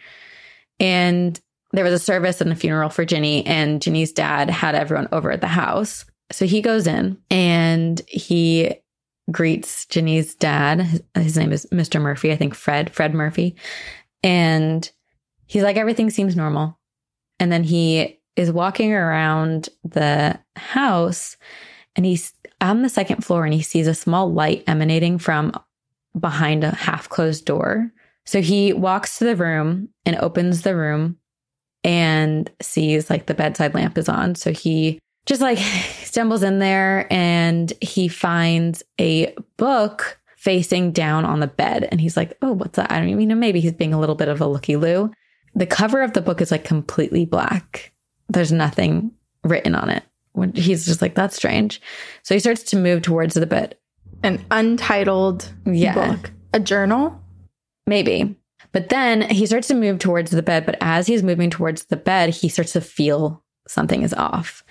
[0.80, 1.38] And
[1.72, 5.30] there was a service and a funeral for Ginny, and Ginny's dad had everyone over
[5.30, 6.04] at the house.
[6.34, 8.74] So he goes in and he
[9.30, 10.80] greets Ginny's dad.
[10.80, 12.00] His, his name is Mr.
[12.00, 13.54] Murphy, I think Fred, Fred Murphy.
[14.24, 14.90] And
[15.46, 16.78] he's like, everything seems normal.
[17.38, 21.36] And then he is walking around the house
[21.94, 25.52] and he's on the second floor and he sees a small light emanating from
[26.18, 27.92] behind a half closed door.
[28.26, 31.18] So he walks to the room and opens the room
[31.84, 34.34] and sees like the bedside lamp is on.
[34.34, 35.58] So he just like
[36.14, 41.88] stumbles in there and he finds a book facing down on the bed.
[41.90, 42.92] And he's like, oh, what's that?
[42.92, 43.34] I don't even know.
[43.34, 45.10] Maybe he's being a little bit of a looky loo.
[45.56, 47.92] The cover of the book is like completely black.
[48.28, 49.10] There's nothing
[49.42, 50.04] written on it.
[50.54, 51.80] He's just like, that's strange.
[52.22, 53.76] So he starts to move towards the bed.
[54.22, 55.94] An untitled Yeah.
[55.94, 56.30] book.
[56.52, 57.20] A journal?
[57.88, 58.36] Maybe.
[58.70, 60.64] But then he starts to move towards the bed.
[60.64, 64.62] But as he's moving towards the bed, he starts to feel something is off.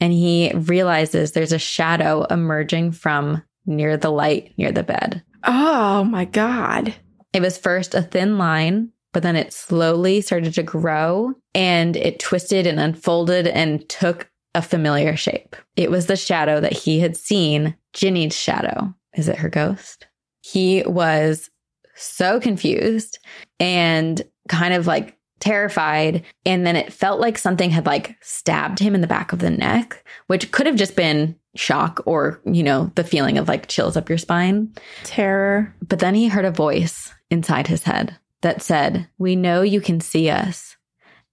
[0.00, 5.22] And he realizes there's a shadow emerging from near the light near the bed.
[5.44, 6.94] Oh my God.
[7.32, 12.18] It was first a thin line, but then it slowly started to grow and it
[12.18, 15.54] twisted and unfolded and took a familiar shape.
[15.76, 18.94] It was the shadow that he had seen, Ginny's shadow.
[19.14, 20.06] Is it her ghost?
[20.42, 21.50] He was
[21.94, 23.18] so confused
[23.58, 26.22] and kind of like terrified.
[26.46, 29.50] And then it felt like something had like stabbed him in the back of the
[29.50, 33.96] neck, which could have just been shock or, you know, the feeling of like chills
[33.96, 34.72] up your spine.
[35.04, 35.74] Terror.
[35.86, 40.00] But then he heard a voice inside his head that said, We know you can
[40.00, 40.76] see us.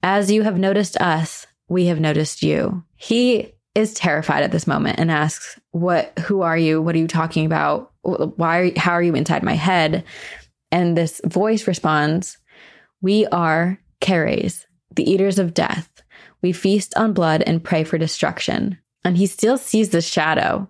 [0.01, 2.83] As you have noticed us, we have noticed you.
[2.95, 6.81] He is terrified at this moment and asks, What, who are you?
[6.81, 7.91] What are you talking about?
[8.01, 10.03] Why, how are you inside my head?
[10.71, 12.37] And this voice responds,
[13.01, 15.89] We are Keres, the eaters of death.
[16.41, 18.77] We feast on blood and pray for destruction.
[19.03, 20.67] And he still sees the shadow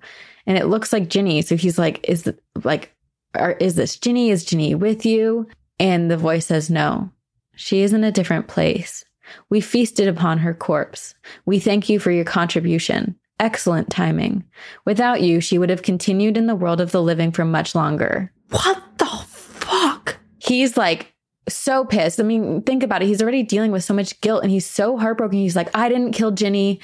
[0.47, 1.41] and it looks like Ginny.
[1.41, 2.95] So he's like, Is the, like,
[3.35, 4.31] are, is this Ginny?
[4.31, 5.47] Is Ginny with you?
[5.79, 7.11] And the voice says, No,
[7.55, 9.03] she is in a different place.
[9.49, 11.13] We feasted upon her corpse.
[11.45, 13.19] We thank you for your contribution.
[13.39, 14.45] Excellent timing.
[14.85, 18.31] Without you, she would have continued in the world of the living for much longer.
[18.49, 20.17] What the fuck?
[20.39, 21.13] He's like
[21.47, 22.19] so pissed.
[22.19, 23.07] I mean, think about it.
[23.07, 25.39] He's already dealing with so much guilt and he's so heartbroken.
[25.39, 26.79] He's like, I didn't kill Ginny.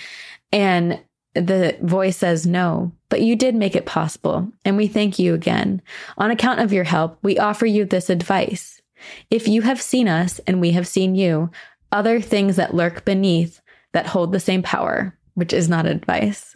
[0.51, 0.99] And
[1.35, 4.51] the voice says, No, but you did make it possible.
[4.65, 5.81] And we thank you again.
[6.17, 8.81] On account of your help, we offer you this advice.
[9.29, 11.49] If you have seen us and we have seen you,
[11.91, 13.61] other things that lurk beneath
[13.91, 16.55] that hold the same power, which is not advice.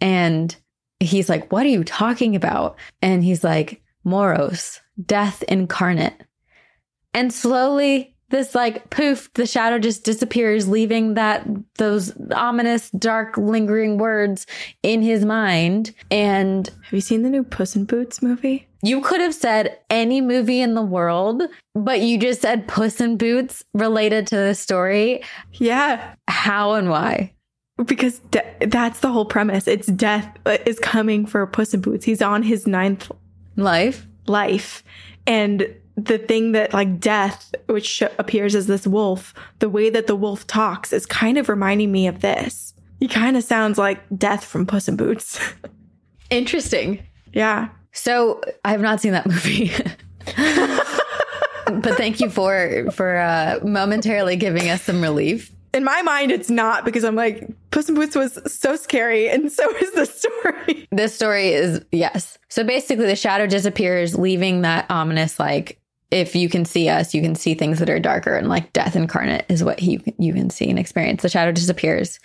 [0.00, 0.54] And
[1.00, 2.76] he's like, What are you talking about?
[3.02, 6.22] And he's like, Moros, death incarnate.
[7.16, 11.46] And slowly, this like poof, the shadow just disappears, leaving that
[11.78, 14.46] those ominous, dark, lingering words
[14.82, 15.94] in his mind.
[16.10, 18.68] And Have you seen the new Puss in Boots movie?
[18.82, 21.42] you could have said any movie in the world,
[21.74, 25.22] but you just said Puss in Boots related to the story.
[25.54, 26.14] Yeah.
[26.28, 27.32] How and why?
[27.84, 29.66] Because de- that's the whole premise.
[29.66, 32.04] It's death uh, is coming for Puss in Boots.
[32.04, 33.10] He's on his ninth
[33.56, 34.06] Life?
[34.26, 34.84] life.
[35.26, 40.06] And the thing that, like, death, which sh- appears as this wolf, the way that
[40.06, 42.74] the wolf talks is kind of reminding me of this.
[43.00, 45.38] He kind of sounds like death from Puss in Boots.
[46.30, 47.02] Interesting.
[47.32, 47.68] yeah.
[47.92, 49.70] So I have not seen that movie.
[50.26, 55.50] but thank you for for uh, momentarily giving us some relief.
[55.72, 59.50] In my mind, it's not because I'm like, Puss in Boots was so scary, and
[59.50, 60.88] so is the story.
[60.92, 62.38] This story is yes.
[62.48, 65.80] So basically, the shadow disappears, leaving that ominous like.
[66.10, 68.94] If you can see us, you can see things that are darker, and like death
[68.94, 71.22] incarnate is what he you can see and experience.
[71.22, 72.20] The shadow disappears.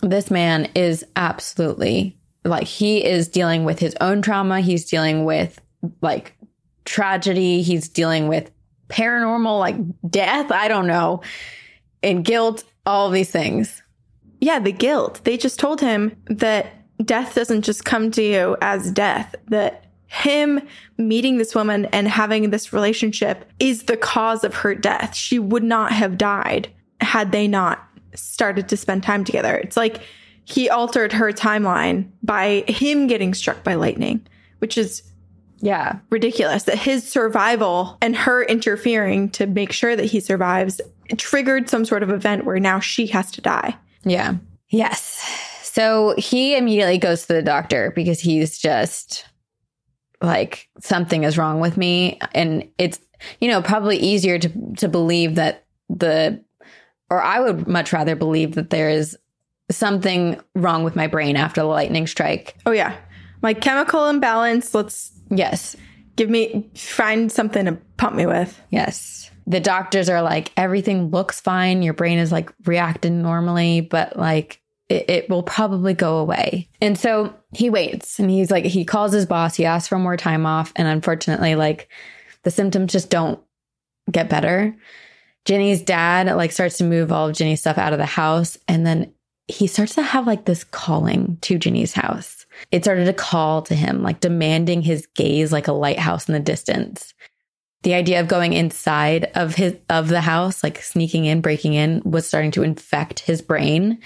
[0.00, 4.60] This man is absolutely like he is dealing with his own trauma.
[4.60, 5.60] He's dealing with
[6.00, 6.36] like
[6.84, 7.62] tragedy.
[7.62, 8.50] He's dealing with
[8.88, 9.76] paranormal like
[10.10, 10.50] death.
[10.50, 11.22] I don't know,
[12.02, 12.64] and guilt.
[12.84, 13.80] All these things.
[14.40, 15.20] Yeah, the guilt.
[15.22, 16.74] They just told him that
[17.06, 19.81] death doesn't just come to you as death, that
[20.12, 20.60] him
[20.98, 25.14] meeting this woman and having this relationship is the cause of her death.
[25.14, 26.68] She would not have died
[27.00, 27.82] had they not
[28.14, 29.56] started to spend time together.
[29.56, 30.02] It's like
[30.44, 34.26] he altered her timeline by him getting struck by lightning,
[34.58, 35.02] which is
[35.60, 35.96] Yeah.
[36.10, 40.78] ridiculous that his survival and her interfering to make sure that he survives
[41.16, 43.74] triggered some sort of event where now she has to die.
[44.04, 44.34] Yeah.
[44.68, 45.24] Yes.
[45.62, 49.24] So he immediately goes to the doctor because he's just
[50.22, 53.00] like something is wrong with me and it's
[53.40, 56.42] you know probably easier to to believe that the
[57.10, 59.18] or I would much rather believe that there is
[59.70, 62.56] something wrong with my brain after the lightning strike.
[62.64, 62.96] Oh yeah.
[63.42, 65.76] My chemical imbalance, let's Yes.
[66.16, 68.58] give me find something to pump me with.
[68.70, 69.30] Yes.
[69.46, 71.82] The doctors are like, everything looks fine.
[71.82, 74.61] Your brain is like reacting normally, but like
[74.92, 76.68] it, it will probably go away.
[76.80, 80.16] And so he waits and he's like, he calls his boss, he asks for more
[80.16, 80.72] time off.
[80.76, 81.88] And unfortunately, like
[82.42, 83.40] the symptoms just don't
[84.10, 84.76] get better.
[85.44, 88.58] Ginny's dad like starts to move all of Ginny's stuff out of the house.
[88.68, 89.12] And then
[89.48, 92.46] he starts to have like this calling to Ginny's house.
[92.70, 96.40] It started to call to him, like demanding his gaze like a lighthouse in the
[96.40, 97.14] distance.
[97.82, 102.02] The idea of going inside of his of the house, like sneaking in, breaking in,
[102.04, 103.98] was starting to infect his brain.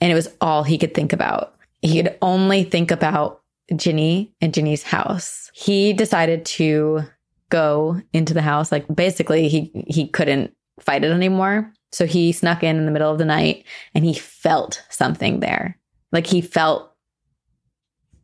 [0.00, 1.54] And it was all he could think about.
[1.82, 3.42] He could only think about
[3.74, 5.50] Ginny and Ginny's house.
[5.54, 7.04] He decided to
[7.50, 8.72] go into the house.
[8.72, 11.72] Like basically he he couldn't fight it anymore.
[11.92, 15.76] So he snuck in in the middle of the night and he felt something there.
[16.12, 16.92] Like he felt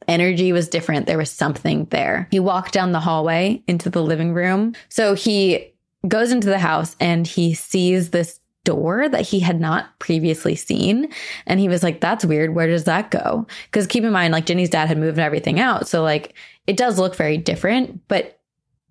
[0.08, 1.06] energy was different.
[1.06, 2.28] There was something there.
[2.30, 4.74] He walked down the hallway into the living room.
[4.88, 5.74] So he
[6.06, 11.08] goes into the house and he sees this door that he had not previously seen.
[11.46, 12.54] And he was like, that's weird.
[12.54, 13.46] Where does that go?
[13.66, 15.88] Because keep in mind, like Ginny's dad had moved everything out.
[15.88, 16.34] So like
[16.66, 18.38] it does look very different, but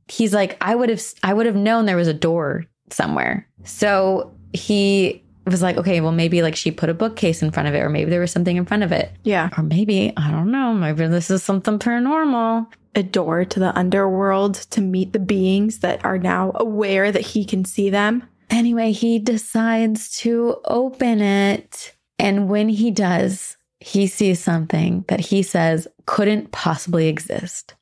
[0.07, 3.47] he's like, I would have, I would have known there was a door somewhere.
[3.63, 7.75] So he was like, okay, well, maybe like she put a bookcase in front of
[7.75, 9.11] it, or maybe there was something in front of it.
[9.23, 9.49] Yeah.
[9.57, 12.65] Or maybe, I don't know, maybe this is something paranormal.
[12.95, 17.43] A door to the underworld to meet the beings that are now aware that he
[17.43, 18.23] can see them.
[18.49, 21.95] Anyway, he decides to open it.
[22.17, 27.75] And when he does, he sees something that he says couldn't possibly exist.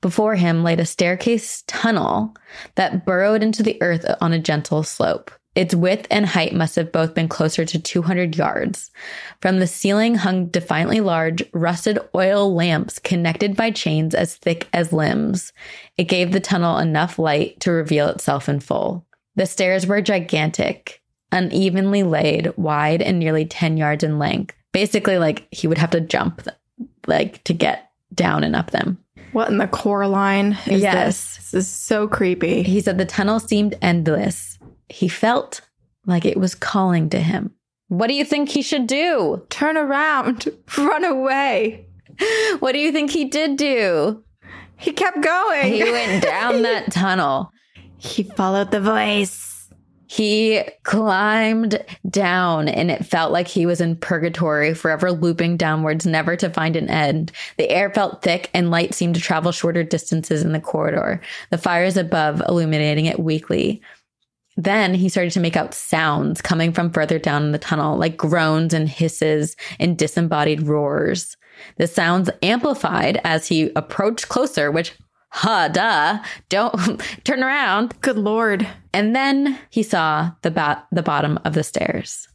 [0.00, 2.34] Before him laid a staircase tunnel
[2.76, 5.30] that burrowed into the earth on a gentle slope.
[5.54, 8.92] Its width and height must have both been closer to 200 yards.
[9.40, 14.92] From the ceiling hung defiantly large, rusted oil lamps connected by chains as thick as
[14.92, 15.52] limbs.
[15.96, 19.04] It gave the tunnel enough light to reveal itself in full.
[19.38, 21.00] The stairs were gigantic,
[21.32, 24.54] unevenly laid, wide, and nearly 10 yards in length.
[24.72, 26.46] Basically, like he would have to jump,
[27.06, 28.98] like to get down and up them.
[29.32, 30.94] What in the Coraline is Yes.
[31.36, 31.36] this?
[31.36, 32.62] This is so creepy.
[32.64, 34.58] He said the tunnel seemed endless.
[34.88, 35.60] He felt
[36.04, 37.52] like it was calling to him.
[37.88, 39.46] What do you think he should do?
[39.50, 41.86] Turn around, run away.
[42.58, 44.24] What do you think he did do?
[44.76, 45.72] He kept going.
[45.72, 47.52] He went down that tunnel.
[47.98, 49.70] He followed the voice.
[50.06, 56.34] He climbed down and it felt like he was in purgatory, forever looping downwards, never
[56.36, 57.30] to find an end.
[57.58, 61.20] The air felt thick and light seemed to travel shorter distances in the corridor,
[61.50, 63.82] the fires above illuminating it weakly.
[64.56, 68.16] Then he started to make out sounds coming from further down in the tunnel, like
[68.16, 71.36] groans and hisses and disembodied roars.
[71.76, 74.94] The sounds amplified as he approached closer, which,
[75.28, 76.18] huh, duh,
[76.48, 78.00] don't turn around.
[78.00, 78.66] Good lord.
[78.92, 82.28] And then he saw the ba- the bottom of the stairs.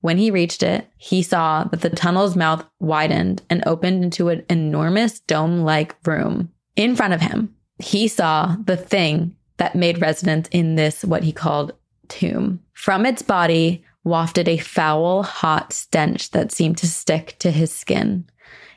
[0.00, 4.44] When he reached it, he saw that the tunnel's mouth widened and opened into an
[4.48, 6.50] enormous dome-like room.
[6.74, 11.32] In front of him, he saw the thing that made residence in this what he
[11.32, 11.72] called
[12.08, 12.60] tomb.
[12.72, 18.24] From its body wafted a foul, hot stench that seemed to stick to his skin.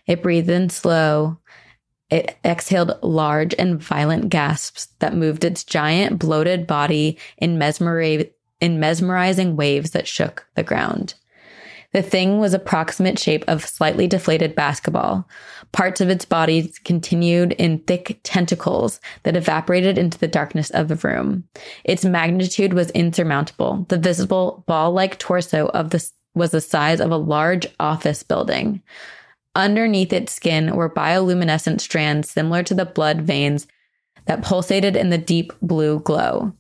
[0.06, 1.40] It breathed in slow,
[2.14, 7.60] it exhaled large and violent gasps that moved its giant, bloated body in,
[8.62, 11.16] in mesmerizing waves that shook the ground.
[11.92, 15.28] The thing was approximate shape of slightly deflated basketball.
[15.72, 20.96] Parts of its body continued in thick tentacles that evaporated into the darkness of the
[20.96, 21.44] room.
[21.84, 23.88] Its magnitude was insurmountable.
[23.90, 28.82] The visible ball-like torso of the was the size of a large office building.
[29.56, 33.68] Underneath its skin were bioluminescent strands similar to the blood veins
[34.26, 36.54] that pulsated in the deep blue glow.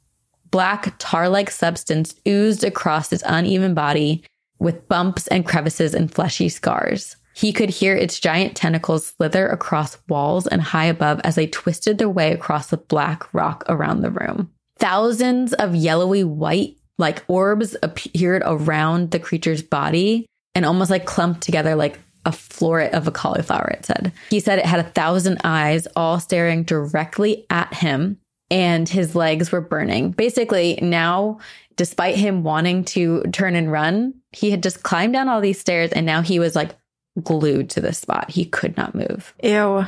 [0.51, 4.23] Black tar like substance oozed across its uneven body
[4.59, 7.15] with bumps and crevices and fleshy scars.
[7.35, 11.97] He could hear its giant tentacles slither across walls and high above as they twisted
[11.97, 14.51] their way across the black rock around the room.
[14.77, 21.41] Thousands of yellowy white, like orbs, appeared around the creature's body and almost like clumped
[21.41, 24.11] together like a floret of a cauliflower, it said.
[24.29, 28.17] He said it had a thousand eyes, all staring directly at him,
[28.49, 30.11] and his legs were burning.
[30.11, 31.39] Basically, now,
[31.75, 35.91] despite him wanting to turn and run, he had just climbed down all these stairs
[35.91, 36.75] and now he was like
[37.21, 38.31] glued to the spot.
[38.31, 39.33] He could not move.
[39.43, 39.85] Ew.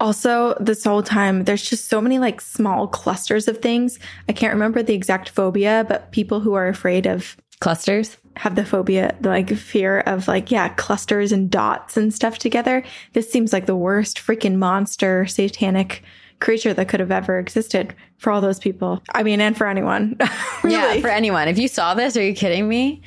[0.00, 3.98] Also, this whole time, there's just so many like small clusters of things.
[4.28, 8.16] I can't remember the exact phobia, but people who are afraid of Clusters?
[8.36, 12.82] have the phobia, the like fear of like, yeah, clusters and dots and stuff together.
[13.12, 16.02] This seems like the worst freaking monster satanic
[16.40, 19.02] creature that could have ever existed for all those people.
[19.12, 20.16] I mean, and for anyone.
[20.62, 20.74] really.
[20.74, 21.48] Yeah, for anyone.
[21.48, 23.02] If you saw this, are you kidding me?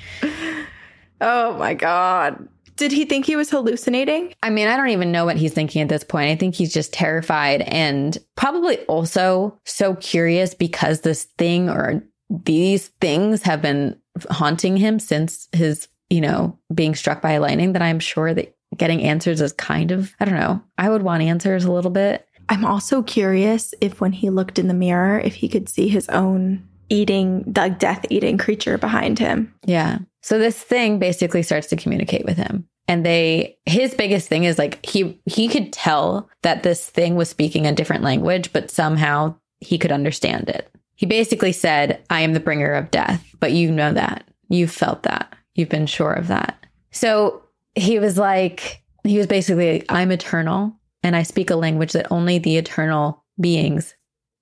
[1.22, 2.48] oh my God.
[2.76, 4.34] Did he think he was hallucinating?
[4.44, 6.30] I mean, I don't even know what he's thinking at this point.
[6.30, 12.90] I think he's just terrified and probably also so curious because this thing or these
[13.00, 14.00] things have been
[14.30, 19.02] haunting him since his, you know, being struck by lightning that I'm sure that getting
[19.02, 20.62] answers is kind of, I don't know.
[20.78, 22.28] I would want answers a little bit.
[22.50, 26.10] I'm also curious if when he looked in the mirror, if he could see his
[26.10, 29.54] own eating, the death eating creature behind him.
[29.66, 30.00] Yeah.
[30.22, 32.68] So this thing basically starts to communicate with him.
[32.88, 37.30] And they his biggest thing is like he he could tell that this thing was
[37.30, 40.70] speaking a different language, but somehow he could understand it.
[40.96, 44.28] He basically said, I am the bringer of death, but you know that.
[44.50, 45.34] You've felt that.
[45.56, 46.66] You've been sure of that.
[46.92, 47.44] So
[47.76, 52.38] he was like, he was basically, I'm eternal and I speak a language that only
[52.38, 53.96] the eternal beings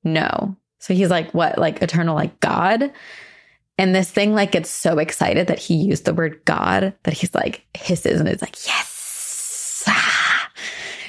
[0.04, 0.56] know.
[0.80, 2.92] So he's like, what, like eternal, like God?
[3.78, 7.34] And this thing like gets so excited that he used the word God that he's
[7.34, 9.88] like hisses and is like, yes.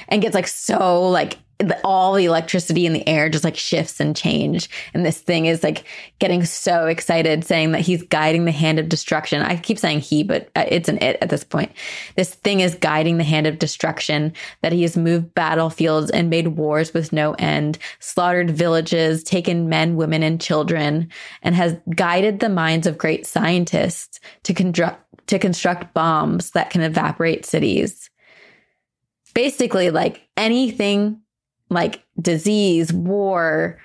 [0.09, 1.39] And gets like so like
[1.83, 4.69] all the electricity in the air just like shifts and change.
[4.93, 5.85] And this thing is like
[6.19, 9.41] getting so excited, saying that he's guiding the hand of destruction.
[9.41, 11.71] I keep saying he, but uh, it's an it at this point.
[12.15, 16.49] This thing is guiding the hand of destruction, that he has moved battlefields and made
[16.49, 21.09] wars with no end, slaughtered villages, taken men, women, and children,
[21.41, 26.81] and has guided the minds of great scientists to construct to construct bombs that can
[26.81, 28.09] evaporate cities.
[29.33, 31.22] Basically, like anything
[31.73, 33.79] like disease, war,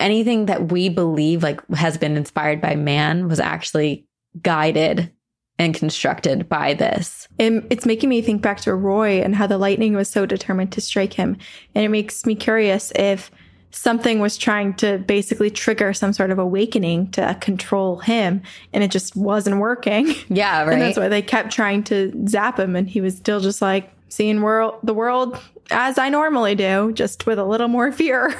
[0.00, 4.06] anything that we believe like has been inspired by man was actually
[4.42, 5.12] guided
[5.58, 7.28] and constructed by this.
[7.38, 10.72] And it's making me think back to Roy and how the lightning was so determined
[10.72, 11.36] to strike him.
[11.74, 13.30] And it makes me curious if
[13.70, 18.90] something was trying to basically trigger some sort of awakening to control him and it
[18.90, 20.14] just wasn't working.
[20.28, 20.72] Yeah, right.
[20.72, 23.92] And that's why they kept trying to zap him and he was still just like
[24.08, 25.38] seeing world the world
[25.70, 28.34] as I normally do, just with a little more fear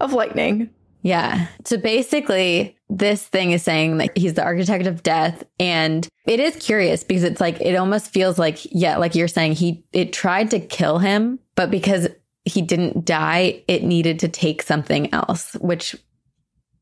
[0.00, 0.70] of lightning.
[1.02, 1.48] Yeah.
[1.64, 5.42] So basically, this thing is saying that he's the architect of death.
[5.58, 9.54] And it is curious because it's like, it almost feels like, yeah, like you're saying,
[9.54, 12.08] he, it tried to kill him, but because
[12.44, 15.96] he didn't die, it needed to take something else, which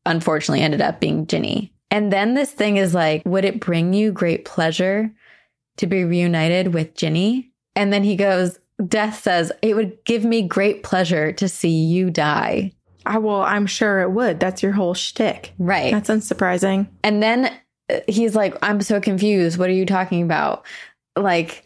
[0.05, 1.73] unfortunately ended up being Ginny.
[1.89, 5.11] And then this thing is like, would it bring you great pleasure
[5.77, 7.51] to be reunited with Ginny?
[7.75, 12.09] And then he goes, Death says, It would give me great pleasure to see you
[12.09, 12.71] die.
[13.05, 14.39] I will, I'm sure it would.
[14.39, 15.53] That's your whole shtick.
[15.57, 15.91] Right.
[15.91, 16.87] That's unsurprising.
[17.03, 17.51] And then
[17.89, 19.57] uh, he's like, I'm so confused.
[19.57, 20.65] What are you talking about?
[21.15, 21.65] Like,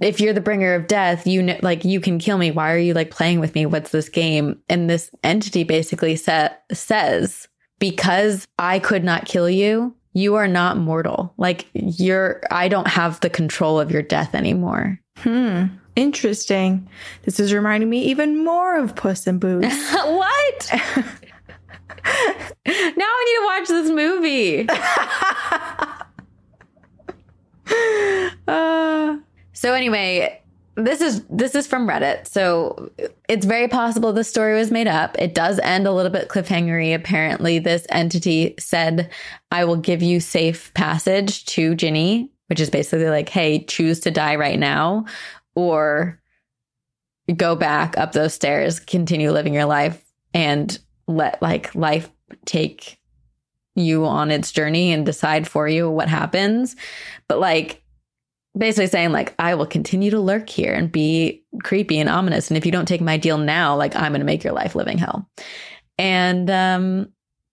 [0.00, 2.50] if you're the bringer of death, you know, like you can kill me.
[2.50, 3.66] Why are you like playing with me?
[3.66, 4.60] What's this game?
[4.68, 7.48] And this entity basically sa- says,
[7.78, 11.34] because I could not kill you, you are not mortal.
[11.36, 14.98] Like you're, I don't have the control of your death anymore.
[15.18, 15.66] Hmm.
[15.98, 16.88] Interesting.
[17.24, 19.66] This is reminding me even more of Puss in Boots.
[19.92, 20.68] what?
[20.72, 21.02] now
[22.64, 24.68] I need to watch this movie.
[28.48, 29.16] uh,
[29.52, 30.40] so anyway,
[30.76, 32.28] this is this is from Reddit.
[32.28, 32.92] So
[33.28, 35.16] it's very possible this story was made up.
[35.18, 36.94] It does end a little bit cliffhangery.
[36.94, 39.10] Apparently, this entity said,
[39.50, 44.10] "I will give you safe passage to Ginny." Which is basically like, hey, choose to
[44.10, 45.04] die right now,
[45.54, 46.20] or
[47.36, 50.02] go back up those stairs, continue living your life
[50.34, 52.10] and let like life
[52.44, 52.98] take
[53.74, 56.76] you on its journey and decide for you what happens.
[57.28, 57.82] But like
[58.56, 62.56] basically saying like I will continue to lurk here and be creepy and ominous and
[62.56, 64.98] if you don't take my deal now, like I'm going to make your life living
[64.98, 65.28] hell.
[65.96, 67.12] And um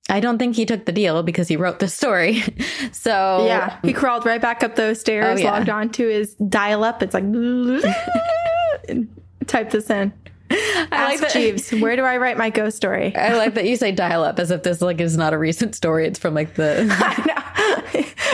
[0.10, 2.44] I don't think he took the deal because he wrote the story.
[2.91, 5.52] so yeah, he crawled right back up those stairs, oh, yeah.
[5.52, 7.02] logged on to his dial up.
[7.02, 7.23] It's like
[9.48, 10.14] type this in.
[10.52, 13.15] I Ask like that, Jeeves, where do I write my ghost story?
[13.18, 15.73] I like that you say dial up as if this like is not a recent
[15.73, 16.06] story.
[16.06, 16.86] It's from like the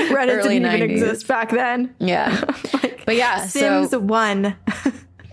[0.09, 0.75] Reddit early didn't 90s.
[0.75, 1.95] even exist back then.
[1.99, 2.43] Yeah,
[2.73, 4.57] like, but yeah, Sims so, one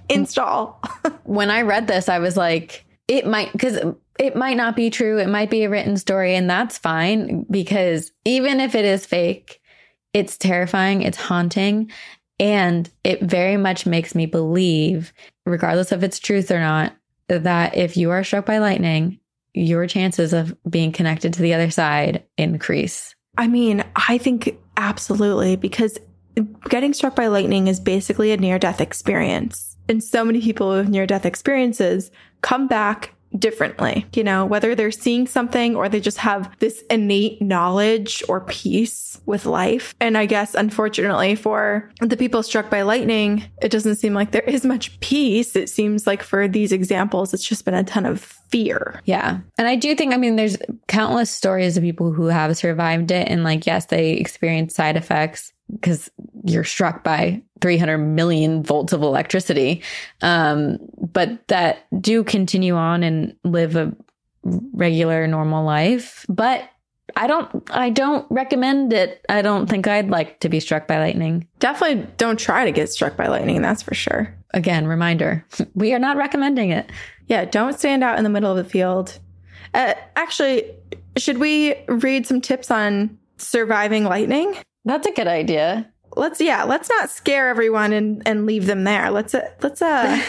[0.08, 0.80] install.
[1.24, 3.78] when I read this, I was like, it might because
[4.18, 5.18] it might not be true.
[5.18, 9.60] It might be a written story, and that's fine because even if it is fake,
[10.12, 11.90] it's terrifying, it's haunting,
[12.40, 15.12] and it very much makes me believe,
[15.46, 16.94] regardless of its truth or not,
[17.28, 19.18] that if you are struck by lightning,
[19.54, 23.14] your chances of being connected to the other side increase.
[23.36, 25.98] I mean, I think absolutely because
[26.68, 29.76] getting struck by lightning is basically a near death experience.
[29.88, 32.10] And so many people with near death experiences
[32.42, 37.40] come back differently, you know, whether they're seeing something or they just have this innate
[37.42, 39.94] knowledge or peace with life.
[40.00, 44.42] And I guess, unfortunately, for the people struck by lightning, it doesn't seem like there
[44.42, 45.54] is much peace.
[45.56, 49.02] It seems like for these examples, it's just been a ton of fear.
[49.04, 49.40] Yeah.
[49.58, 50.56] And I do think, I mean, there's
[50.86, 53.28] countless stories of people who have survived it.
[53.28, 56.10] And like, yes, they experience side effects because
[56.44, 59.82] you're struck by 300 million volts of electricity.
[60.22, 63.94] Um, but that do continue on and live a
[64.44, 66.24] regular, normal life.
[66.28, 66.68] But
[67.16, 69.24] I don't I don't recommend it.
[69.28, 71.48] I don't think I'd like to be struck by lightning.
[71.58, 74.34] Definitely don't try to get struck by lightning, that's for sure.
[74.54, 75.44] Again, reminder.
[75.74, 76.90] We are not recommending it.
[77.26, 79.18] Yeah, don't stand out in the middle of the field.
[79.74, 80.64] Uh, actually,
[81.16, 84.56] should we read some tips on surviving lightning?
[84.84, 85.90] That's a good idea.
[86.16, 89.10] Let's yeah, let's not scare everyone and and leave them there.
[89.10, 90.20] Let's uh, let's uh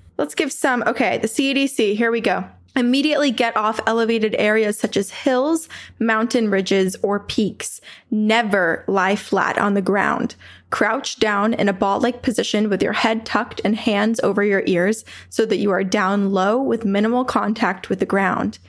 [0.18, 2.44] let's give some okay, the CDC, here we go.
[2.76, 5.68] Immediately get off elevated areas such as hills,
[5.98, 7.80] mountain ridges, or peaks.
[8.10, 10.36] Never lie flat on the ground.
[10.70, 14.62] Crouch down in a ball like position with your head tucked and hands over your
[14.66, 18.60] ears so that you are down low with minimal contact with the ground.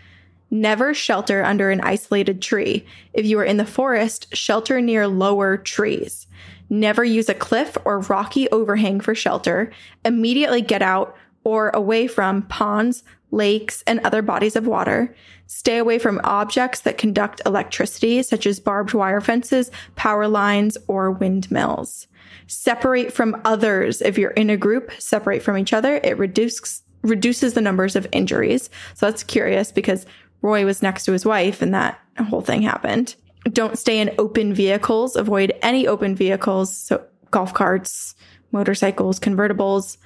[0.54, 2.86] Never shelter under an isolated tree.
[3.14, 6.28] If you are in the forest, shelter near lower trees.
[6.70, 9.72] Never use a cliff or rocky overhang for shelter.
[10.04, 11.16] Immediately get out
[11.46, 15.16] or away from ponds, lakes, and other bodies of water.
[15.48, 21.12] Stay away from objects that conduct electricity, such as barbed wire fences, power lines, or
[21.12, 22.08] windmills.
[22.48, 24.02] Separate from others.
[24.02, 25.96] If you're in a group, separate from each other.
[26.04, 28.70] It reduces reduces the numbers of injuries.
[28.94, 30.06] So that's curious because
[30.42, 32.00] Roy was next to his wife and that
[32.30, 33.16] whole thing happened.
[33.46, 35.16] Don't stay in open vehicles.
[35.16, 36.76] Avoid any open vehicles.
[36.76, 38.16] So golf carts,
[38.52, 39.98] motorcycles, convertibles.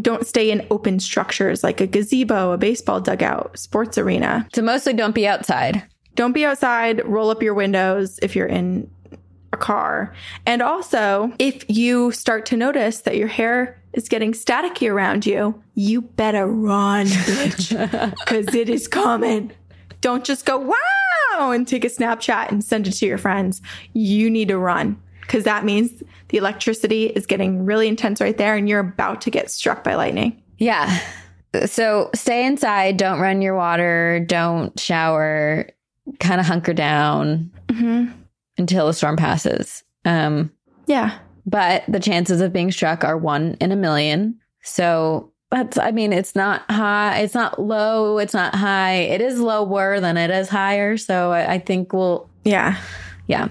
[0.00, 4.46] Don't stay in open structures like a gazebo, a baseball dugout, sports arena.
[4.54, 5.82] So mostly don't be outside.
[6.14, 7.04] Don't be outside.
[7.04, 8.88] Roll up your windows if you're in
[9.52, 10.14] a car.
[10.46, 15.60] And also, if you start to notice that your hair is getting staticky around you,
[15.74, 19.52] you better run, bitch, because it is coming.
[20.00, 23.60] Don't just go, wow, and take a Snapchat and send it to your friends.
[23.92, 28.56] You need to run because that means the electricity is getting really intense right there
[28.56, 30.40] and you're about to get struck by lightning.
[30.58, 30.98] Yeah.
[31.66, 35.68] So stay inside, don't run your water, don't shower,
[36.20, 38.10] kind of hunker down Mm-hmm.
[38.58, 39.84] until the storm passes.
[40.04, 40.50] Um,
[40.86, 41.16] Yeah.
[41.46, 44.38] but the chances of being struck are one in a million.
[44.62, 48.94] So that's, I mean, it's not high, it's not low, it's not high.
[48.94, 50.96] It is lower than it is higher.
[50.96, 52.76] So I, I think we'll, Yeah.
[53.26, 53.48] yeah.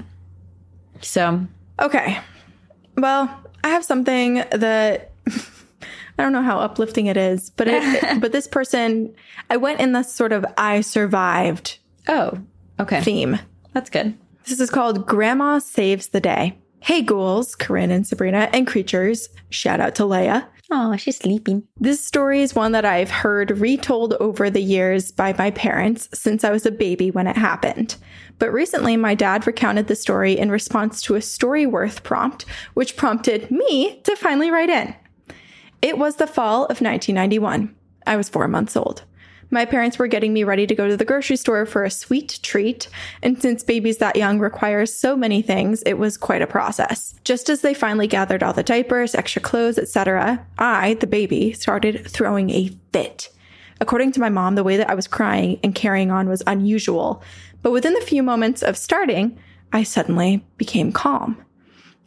[1.01, 1.45] So
[1.79, 2.17] Okay.
[2.97, 3.29] Well,
[3.63, 8.47] I have something that I don't know how uplifting it is, but it, but this
[8.47, 9.13] person,
[9.49, 11.77] I went in this sort of I survived
[12.07, 12.37] oh,
[12.79, 13.39] okay, theme.
[13.73, 14.17] that's good.
[14.45, 16.57] This is called Grandma Saves the Day.
[16.81, 19.29] Hey, ghouls, Corinne and Sabrina, and creatures.
[19.49, 20.45] Shout out to Leia.
[20.71, 21.63] Oh, she's sleeping.
[21.77, 26.43] This story is one that I've heard retold over the years by my parents since
[26.43, 27.95] I was a baby when it happened.
[28.37, 33.49] But recently, my dad recounted the story in response to a Storyworth prompt, which prompted
[33.49, 34.93] me to finally write in.
[35.81, 37.75] It was the fall of 1991.
[38.05, 39.03] I was four months old.
[39.51, 42.39] My parents were getting me ready to go to the grocery store for a sweet
[42.43, 42.87] treat,
[43.23, 47.15] and since babies that young require so many things, it was quite a process.
[47.23, 52.07] Just as they finally gathered all the diapers, extra clothes, etc., I, the baby, started
[52.07, 53.29] throwing a fit.
[53.81, 57.23] According to my mom, the way that I was crying and carrying on was unusual,
[57.63, 59.37] but within the few moments of starting,
[59.73, 61.43] I suddenly became calm.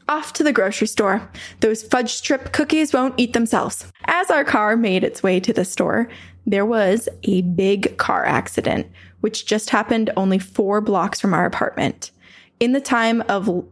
[0.08, 1.28] Off to the grocery store.
[1.60, 3.90] Those fudge strip cookies won't eat themselves.
[4.06, 6.08] As our car made its way to the store,
[6.46, 8.86] there was a big car accident,
[9.20, 12.10] which just happened only four blocks from our apartment.
[12.58, 13.64] In the time of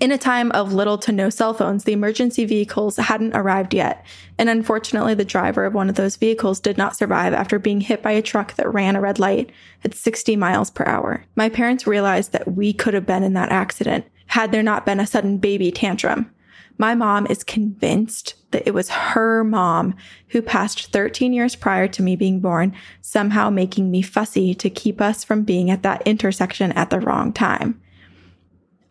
[0.00, 4.06] in a time of little to no cell phones, the emergency vehicles hadn't arrived yet,
[4.38, 8.02] and unfortunately, the driver of one of those vehicles did not survive after being hit
[8.02, 9.50] by a truck that ran a red light
[9.84, 11.24] at 60 miles per hour.
[11.36, 15.00] My parents realized that we could have been in that accident had there not been
[15.00, 16.30] a sudden baby tantrum.
[16.78, 19.96] My mom is convinced that it was her mom
[20.28, 25.00] who passed 13 years prior to me being born, somehow making me fussy to keep
[25.00, 27.80] us from being at that intersection at the wrong time.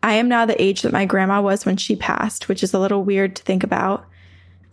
[0.02, 2.78] I am now the age that my grandma was when she passed, which is a
[2.78, 4.04] little weird to think about.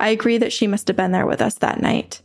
[0.01, 2.21] I agree that she must have been there with us that night.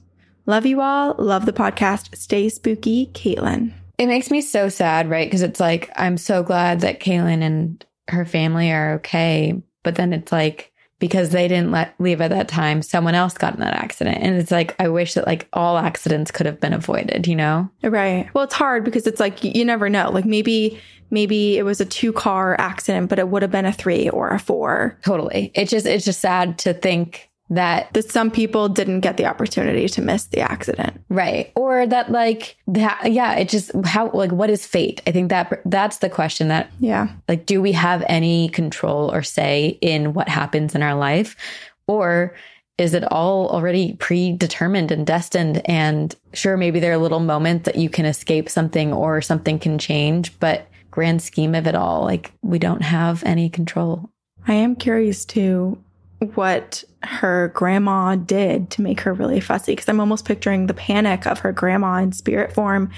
[0.46, 1.14] Love you all.
[1.16, 2.16] Love the podcast.
[2.16, 3.72] Stay spooky, Caitlin.
[3.98, 5.28] It makes me so sad, right?
[5.28, 9.60] Because it's like, I'm so glad that Kaylin and her family are okay.
[9.82, 13.54] But then it's like, because they didn't let leave at that time, someone else got
[13.54, 14.18] in that accident.
[14.20, 17.68] And it's like, I wish that like all accidents could have been avoided, you know?
[17.82, 18.30] Right.
[18.34, 20.10] Well, it's hard because it's like you never know.
[20.12, 20.78] Like maybe
[21.10, 24.30] maybe it was a two car accident, but it would have been a three or
[24.30, 24.96] a four.
[25.04, 25.50] Totally.
[25.54, 29.88] It's just it's just sad to think that That some people didn't get the opportunity
[29.88, 31.00] to miss the accident.
[31.08, 31.52] right.
[31.56, 35.02] Or that like that yeah it just how like what is fate?
[35.06, 37.08] I think that that's the question that Yeah.
[37.28, 41.36] like do we have any control or say in what happens in our life?
[41.86, 42.34] Or
[42.78, 45.60] is it all already predetermined and destined?
[45.68, 49.78] And sure maybe there are little moments that you can escape something or something can
[49.78, 54.08] change but grand scheme of it all like we don't have any control.
[54.48, 55.78] I am curious too
[56.34, 61.26] what her grandma did to make her really fussy because I'm almost picturing the panic
[61.26, 62.90] of her grandma in spirit form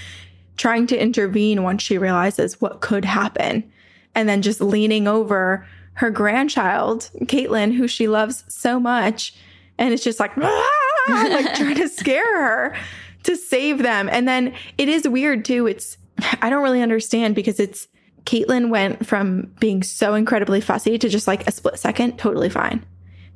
[0.56, 3.70] trying to intervene once she realizes what could happen
[4.14, 9.34] and then just leaning over her grandchild, Caitlin, who she loves so much.
[9.78, 10.36] And it's just like,
[11.08, 12.76] like trying to scare her
[13.24, 14.08] to save them.
[14.10, 15.66] And then it is weird too.
[15.66, 15.96] It's,
[16.40, 17.88] I don't really understand because it's,
[18.24, 22.84] Caitlin went from being so incredibly fussy to just like a split second, totally fine.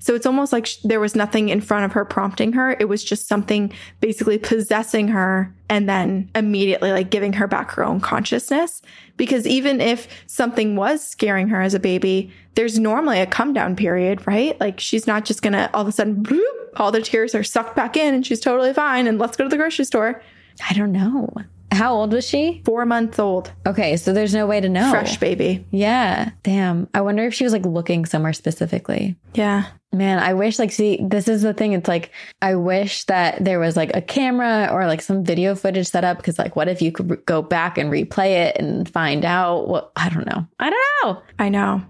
[0.00, 2.76] So it's almost like sh- there was nothing in front of her prompting her.
[2.78, 7.84] It was just something basically possessing her and then immediately like giving her back her
[7.84, 8.80] own consciousness.
[9.16, 13.76] Because even if something was scaring her as a baby, there's normally a come down
[13.76, 14.58] period, right?
[14.60, 16.40] Like she's not just gonna all of a sudden, bloop,
[16.76, 19.50] all the tears are sucked back in and she's totally fine and let's go to
[19.50, 20.22] the grocery store.
[20.68, 21.32] i don't know
[21.72, 25.16] how old was she Four months old, okay so there's no way to know fresh
[25.18, 25.64] baby.
[25.70, 29.66] yeah damn i wonder if she was like looking somewhere specifically Yeah.
[29.90, 31.72] Man, I wish like see this is the thing.
[31.72, 32.10] It's like
[32.42, 36.18] I wish that there was like a camera or like some video footage set up
[36.18, 39.90] because like what if you could go back and replay it and find out what
[39.96, 40.46] I don't know.
[40.58, 41.22] I don't know.
[41.38, 41.82] I know.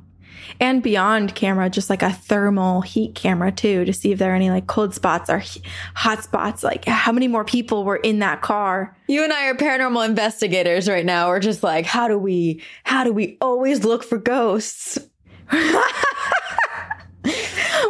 [0.60, 4.36] And beyond camera, just like a thermal heat camera too, to see if there are
[4.36, 5.42] any like cold spots or
[5.94, 6.62] hot spots.
[6.62, 8.96] Like how many more people were in that car?
[9.08, 11.28] You and I are paranormal investigators right now.
[11.28, 14.98] We're just like how do we how do we always look for ghosts?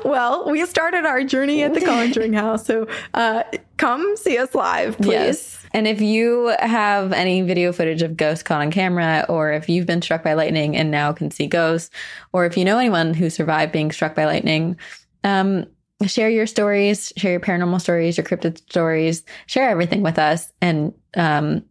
[0.05, 3.43] Well, we started our journey at the Conjuring House, so uh,
[3.77, 5.59] come see us live, please.
[5.73, 9.86] And if you have any video footage of ghosts caught on camera, or if you've
[9.86, 11.90] been struck by lightning and now can see ghosts,
[12.32, 14.77] or if you know anyone who survived being struck by lightning,
[15.24, 15.66] um,
[16.06, 20.94] share your stories, share your paranormal stories, your cryptid stories, share everything with us, and
[21.16, 21.65] um,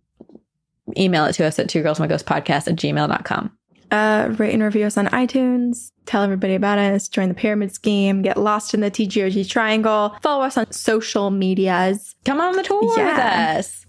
[0.98, 3.57] email it to us at two girls one ghost podcast at gmail.com.
[3.92, 5.92] Uh, rate and review us on iTunes.
[6.06, 7.08] Tell everybody about us.
[7.08, 8.22] Join the pyramid scheme.
[8.22, 10.16] Get lost in the TGOG triangle.
[10.22, 12.16] Follow us on social medias.
[12.26, 13.86] Come on the tour with us.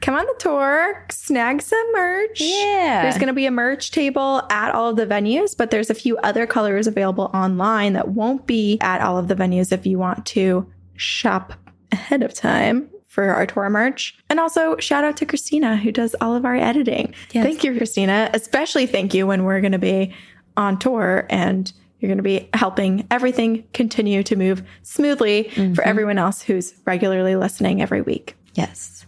[0.00, 1.06] Come on the tour.
[1.10, 2.40] Snag some merch.
[2.40, 3.02] Yeah.
[3.02, 5.94] There's going to be a merch table at all of the venues, but there's a
[5.94, 9.98] few other colors available online that won't be at all of the venues if you
[9.98, 11.54] want to shop
[11.90, 14.16] ahead of time for our tour merch.
[14.30, 17.14] And also, shout out to Cristina, who does all of our editing.
[17.32, 17.44] Yes.
[17.44, 18.30] Thank you, Cristina.
[18.32, 20.14] Especially thank you when we're going to be
[20.56, 25.80] on tour and you're going to be helping everything continue to move smoothly for mm-hmm.
[25.84, 28.36] everyone else who's regularly listening every week.
[28.54, 29.04] Yes.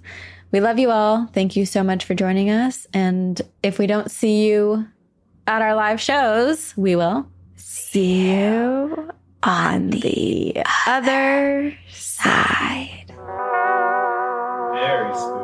[0.50, 1.28] We love you all.
[1.32, 2.88] Thank you so much for joining us.
[2.92, 4.88] And if we don't see you
[5.46, 7.28] at our live shows, we will
[7.90, 9.10] See you
[9.42, 13.09] on the other side.
[14.80, 15.39] Very spooky.